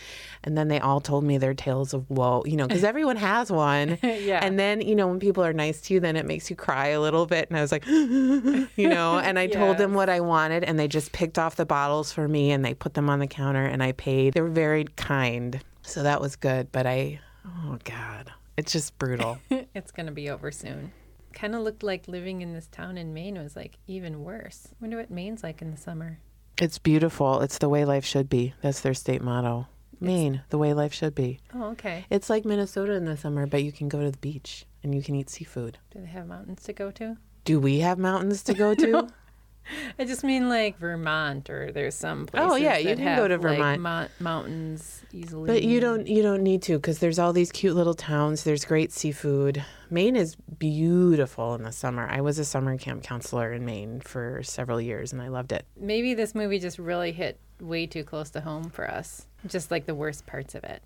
And 0.43 0.57
then 0.57 0.69
they 0.69 0.79
all 0.79 0.99
told 0.99 1.23
me 1.23 1.37
their 1.37 1.53
tales 1.53 1.93
of 1.93 2.09
woe, 2.09 2.41
you 2.45 2.57
know, 2.57 2.67
because 2.67 2.83
everyone 2.83 3.17
has 3.17 3.51
one. 3.51 3.99
Yeah. 4.23 4.45
And 4.45 4.57
then, 4.59 4.79
you 4.79 4.95
know, 4.95 5.07
when 5.07 5.19
people 5.19 5.43
are 5.43 5.53
nice 5.53 5.81
to 5.81 5.93
you, 5.95 5.99
then 5.99 6.15
it 6.15 6.25
makes 6.25 6.49
you 6.49 6.55
cry 6.55 6.89
a 6.89 7.01
little 7.01 7.25
bit. 7.25 7.49
And 7.49 7.57
I 7.57 7.61
was 7.61 7.71
like, 7.71 7.85
you 7.87 8.67
know, 8.77 9.19
and 9.19 9.37
I 9.37 9.47
told 9.47 9.77
them 9.77 9.93
what 9.93 10.07
I 10.07 10.21
wanted. 10.21 10.63
And 10.63 10.79
they 10.79 10.87
just 10.87 11.11
picked 11.11 11.37
off 11.37 11.55
the 11.55 11.65
bottles 11.65 12.13
for 12.13 12.27
me 12.27 12.51
and 12.51 12.63
they 12.63 12.73
put 12.73 12.93
them 12.93 13.09
on 13.09 13.19
the 13.19 13.27
counter 13.27 13.65
and 13.65 13.83
I 13.83 13.91
paid. 13.93 14.33
They 14.33 14.41
were 14.41 14.49
very 14.49 14.85
kind. 14.95 15.59
So 15.81 16.03
that 16.03 16.21
was 16.21 16.35
good. 16.35 16.71
But 16.71 16.85
I, 16.85 17.19
oh 17.45 17.77
God, 17.83 18.31
it's 18.57 18.71
just 18.71 18.97
brutal. 18.97 19.37
it's 19.49 19.91
going 19.91 20.05
to 20.05 20.11
be 20.11 20.29
over 20.29 20.51
soon. 20.51 20.91
Kind 21.33 21.55
of 21.55 21.61
looked 21.61 21.83
like 21.83 22.07
living 22.07 22.41
in 22.41 22.53
this 22.53 22.67
town 22.67 22.97
in 22.97 23.13
Maine 23.13 23.41
was 23.41 23.55
like 23.55 23.77
even 23.87 24.23
worse. 24.23 24.67
wonder 24.79 24.97
what 24.97 25.09
Maine's 25.09 25.43
like 25.43 25.61
in 25.61 25.71
the 25.71 25.77
summer. 25.77 26.19
It's 26.61 26.77
beautiful. 26.77 27.41
It's 27.41 27.57
the 27.57 27.69
way 27.69 27.85
life 27.85 28.05
should 28.05 28.29
be. 28.29 28.53
That's 28.61 28.81
their 28.81 28.93
state 28.93 29.21
motto. 29.21 29.67
Maine, 29.99 30.41
the 30.49 30.57
way 30.57 30.73
life 30.73 30.93
should 30.93 31.15
be. 31.15 31.39
Oh, 31.55 31.71
okay. 31.71 32.05
It's 32.09 32.29
like 32.29 32.45
Minnesota 32.45 32.93
in 32.93 33.05
the 33.05 33.17
summer, 33.17 33.47
but 33.47 33.63
you 33.63 33.71
can 33.71 33.89
go 33.89 34.01
to 34.03 34.11
the 34.11 34.17
beach 34.17 34.65
and 34.83 34.93
you 34.93 35.01
can 35.01 35.15
eat 35.15 35.29
seafood. 35.29 35.79
Do 35.91 36.01
they 36.01 36.07
have 36.07 36.27
mountains 36.27 36.63
to 36.63 36.73
go 36.73 36.91
to? 36.91 37.17
Do 37.45 37.59
we 37.59 37.79
have 37.79 37.97
mountains 37.97 38.43
to 38.43 38.53
go 38.53 38.75
to? 38.75 39.07
I 39.99 40.05
just 40.05 40.23
mean 40.23 40.49
like 40.49 40.77
Vermont, 40.77 41.49
or 41.49 41.71
there's 41.71 41.95
some 41.95 42.23
oh, 42.23 42.25
places. 42.25 42.51
Oh, 42.51 42.55
yeah, 42.55 42.77
you 42.77 42.95
can 42.95 43.17
go 43.17 43.27
to 43.27 43.37
like, 43.37 43.59
Vermont. 43.59 44.11
mountains 44.19 45.03
easily. 45.11 45.47
But 45.47 45.63
you 45.63 45.79
don't 45.79 46.07
you 46.07 46.21
don't 46.21 46.41
need 46.41 46.61
to 46.63 46.77
because 46.77 46.99
there's 46.99 47.19
all 47.19 47.33
these 47.33 47.51
cute 47.51 47.75
little 47.75 47.93
towns. 47.93 48.43
There's 48.43 48.65
great 48.65 48.91
seafood. 48.91 49.63
Maine 49.89 50.15
is 50.15 50.35
beautiful 50.35 51.55
in 51.55 51.63
the 51.63 51.71
summer. 51.71 52.07
I 52.09 52.21
was 52.21 52.39
a 52.39 52.45
summer 52.45 52.77
camp 52.77 53.03
counselor 53.03 53.53
in 53.53 53.65
Maine 53.65 54.01
for 54.01 54.41
several 54.43 54.81
years 54.81 55.13
and 55.13 55.21
I 55.21 55.27
loved 55.27 55.51
it. 55.51 55.65
Maybe 55.79 56.13
this 56.13 56.33
movie 56.33 56.59
just 56.59 56.79
really 56.79 57.11
hit 57.11 57.39
way 57.59 57.85
too 57.85 58.03
close 58.03 58.29
to 58.31 58.41
home 58.41 58.69
for 58.69 58.89
us. 58.89 59.27
Just 59.45 59.71
like 59.71 59.85
the 59.85 59.95
worst 59.95 60.25
parts 60.25 60.55
of 60.55 60.63
it. 60.63 60.81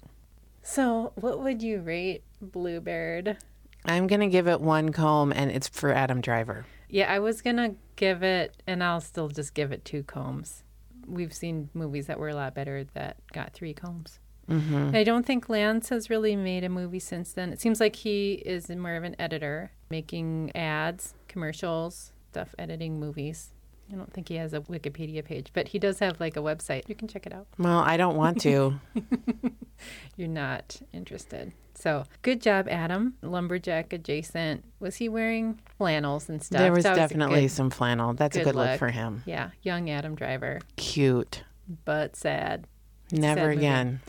So, 0.61 1.13
what 1.15 1.39
would 1.39 1.63
you 1.63 1.79
rate 1.79 2.23
Bluebird? 2.41 3.37
I'm 3.85 4.07
gonna 4.07 4.27
give 4.27 4.47
it 4.47 4.59
one 4.59 4.91
comb 4.91 5.31
and 5.31 5.49
it's 5.49 5.69
for 5.69 5.93
Adam 5.93 6.19
Driver. 6.19 6.65
Yeah, 6.89 7.11
I 7.11 7.19
was 7.19 7.41
gonna 7.41 7.75
give 7.97 8.23
it, 8.23 8.63
and 8.65 8.81
I'll 8.81 9.01
still 9.01 9.27
just 9.27 9.53
give 9.53 9.73
it 9.73 9.83
two 9.83 10.03
combs. 10.03 10.63
We've 11.05 11.33
seen 11.33 11.69
movies 11.73 12.07
that 12.07 12.19
were 12.19 12.29
a 12.29 12.35
lot 12.35 12.55
better 12.55 12.85
that 12.93 13.17
got 13.33 13.51
three 13.53 13.73
combs. 13.73 14.19
Mm-hmm. 14.49 14.95
I 14.95 15.03
don't 15.03 15.25
think 15.25 15.49
Lance 15.49 15.89
has 15.89 16.09
really 16.09 16.35
made 16.35 16.63
a 16.63 16.69
movie 16.69 16.99
since 16.99 17.33
then. 17.33 17.51
It 17.51 17.59
seems 17.59 17.81
like 17.81 17.97
he 17.97 18.33
is 18.45 18.69
more 18.69 18.95
of 18.95 19.03
an 19.03 19.15
editor, 19.19 19.71
making 19.89 20.55
ads, 20.55 21.15
commercials, 21.27 22.13
stuff, 22.31 22.55
editing 22.57 22.99
movies. 22.99 23.51
I 23.91 23.95
don't 23.95 24.11
think 24.13 24.27
he 24.27 24.35
has 24.35 24.53
a 24.53 24.59
Wikipedia 24.61 25.23
page, 25.23 25.51
but 25.53 25.69
he 25.69 25.79
does 25.79 25.99
have 25.99 26.19
like 26.19 26.35
a 26.35 26.41
website. 26.41 26.89
You 26.89 26.95
can 26.95 27.07
check 27.07 27.25
it 27.25 27.33
out. 27.33 27.47
Well, 27.57 27.79
I 27.79 27.95
don't 27.97 28.17
want 28.17 28.41
to. 28.41 28.79
You're 30.17 30.27
not 30.27 30.81
interested. 30.91 31.53
So 31.75 32.05
good 32.21 32.41
job, 32.41 32.67
Adam. 32.69 33.13
Lumberjack 33.21 33.93
adjacent. 33.93 34.65
Was 34.79 34.95
he 34.95 35.07
wearing 35.09 35.59
flannels 35.77 36.27
and 36.27 36.41
stuff? 36.43 36.59
there 36.59 36.71
was 36.73 36.83
definitely 36.83 37.41
good- 37.41 37.51
some 37.51 37.69
flannel. 37.69 38.13
That's 38.13 38.35
a 38.35 38.39
good 38.39 38.45
good 38.45 38.55
look 38.55 38.67
look. 38.71 38.79
for 38.79 38.89
him. 38.89 39.23
yeah, 39.25 39.51
young 39.61 39.89
Adam 39.89 40.15
Driver, 40.15 40.59
Cute. 40.75 41.43
but 41.85 42.15
sad. 42.15 42.65
Never 43.11 43.39
Sad 43.41 43.45
movie. 43.45 43.57
again. 43.57 43.99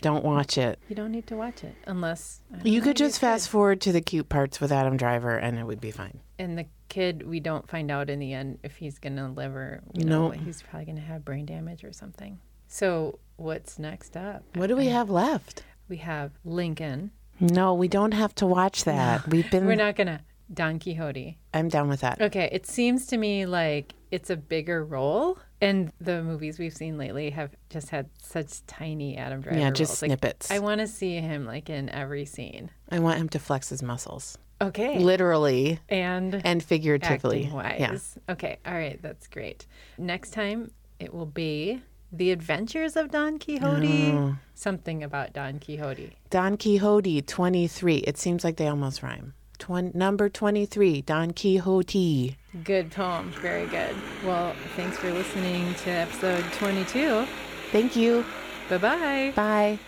Don't 0.00 0.24
watch 0.24 0.58
it. 0.58 0.78
You 0.88 0.94
don't 0.94 1.10
need 1.10 1.26
to 1.26 1.36
watch 1.36 1.64
it 1.64 1.74
unless 1.86 2.40
You 2.62 2.78
know, 2.78 2.84
could 2.84 2.96
just 2.96 3.18
fast 3.18 3.48
forward 3.48 3.80
to 3.80 3.90
the 3.90 4.00
cute 4.00 4.28
parts 4.28 4.60
with 4.60 4.70
Adam 4.70 4.96
Driver 4.96 5.36
and 5.36 5.58
it 5.58 5.64
would 5.64 5.80
be 5.80 5.90
fine. 5.90 6.20
And 6.38 6.56
the 6.56 6.66
kid, 6.88 7.26
we 7.26 7.40
don't 7.40 7.68
find 7.68 7.90
out 7.90 8.10
in 8.10 8.18
the 8.18 8.32
end 8.32 8.58
if 8.62 8.76
he's 8.76 8.98
gonna 8.98 9.30
live 9.32 9.54
or 9.54 9.82
you 9.94 10.04
know, 10.04 10.28
No. 10.28 10.30
he's 10.30 10.62
probably 10.62 10.86
gonna 10.86 11.00
have 11.00 11.24
brain 11.24 11.46
damage 11.46 11.84
or 11.84 11.92
something. 11.92 12.38
So 12.66 13.18
what's 13.36 13.78
next 13.78 14.16
up? 14.16 14.42
What 14.54 14.66
do 14.68 14.76
we 14.76 14.88
uh, 14.88 14.92
have 14.92 15.10
left? 15.10 15.62
We 15.88 15.98
have 15.98 16.32
Lincoln. 16.44 17.12
No, 17.40 17.72
we 17.74 17.88
don't 17.88 18.12
have 18.12 18.34
to 18.36 18.46
watch 18.46 18.84
that. 18.84 19.26
We've 19.28 19.50
been 19.50 19.66
We're 19.66 19.74
not 19.76 19.96
gonna 19.96 20.20
Don 20.52 20.78
Quixote. 20.78 21.38
I'm 21.54 21.68
down 21.68 21.88
with 21.88 22.00
that. 22.00 22.20
Okay, 22.20 22.48
it 22.52 22.66
seems 22.66 23.06
to 23.08 23.16
me 23.16 23.46
like 23.46 23.94
it's 24.10 24.30
a 24.30 24.36
bigger 24.36 24.82
role, 24.84 25.38
and 25.60 25.92
the 26.00 26.22
movies 26.22 26.58
we've 26.58 26.74
seen 26.74 26.96
lately 26.96 27.28
have 27.30 27.50
just 27.68 27.90
had 27.90 28.08
such 28.22 28.64
tiny 28.66 29.16
Adam 29.18 29.42
Driver 29.42 29.58
Yeah, 29.58 29.70
just 29.70 29.90
roles. 29.90 29.98
Snippets. 29.98 30.50
I 30.50 30.56
I, 30.56 30.58
want 30.60 30.80
to 30.80 30.86
see 30.86 31.16
him 31.16 31.44
like 31.44 31.68
in 31.68 31.90
every 31.90 32.24
scene. 32.24 32.70
I 32.90 32.98
want 33.00 33.18
him 33.18 33.28
to 33.30 33.38
flex 33.38 33.68
his 33.68 33.82
muscles. 33.82 34.38
Okay, 34.60 34.98
Literally 34.98 35.78
and 35.88 36.40
and 36.44 36.62
figuratively. 36.62 37.48
wise. 37.52 37.76
Yeah. 37.78 38.32
Okay, 38.32 38.58
all 38.66 38.74
right, 38.74 39.00
that's 39.00 39.26
great. 39.28 39.66
Next 39.96 40.30
time 40.30 40.72
it 40.98 41.14
will 41.14 41.26
be 41.26 41.80
The 42.12 42.32
Adventures 42.32 42.96
of 42.96 43.10
Don 43.10 43.38
Quixote. 43.38 44.10
Oh. 44.12 44.36
Something 44.54 45.04
about 45.04 45.32
Don 45.32 45.60
Quixote. 45.60 46.16
Don 46.30 46.56
Quixote 46.56 47.22
23. 47.22 47.96
It 47.98 48.18
seems 48.18 48.42
like 48.42 48.56
they 48.56 48.66
almost 48.66 49.02
rhyme. 49.02 49.34
Twen- 49.58 49.92
number 49.94 50.28
23, 50.28 51.02
Don 51.02 51.32
Quixote. 51.32 52.36
Good 52.64 52.90
poem, 52.90 53.30
very 53.40 53.66
good. 53.66 53.94
Well, 54.24 54.54
thanks 54.76 54.96
for 54.96 55.12
listening 55.12 55.74
to 55.84 55.90
episode 55.90 56.44
22. 56.54 57.26
Thank 57.70 57.94
you. 57.96 58.24
Bye 58.68 58.78
bye. 58.78 59.32
Bye. 59.36 59.78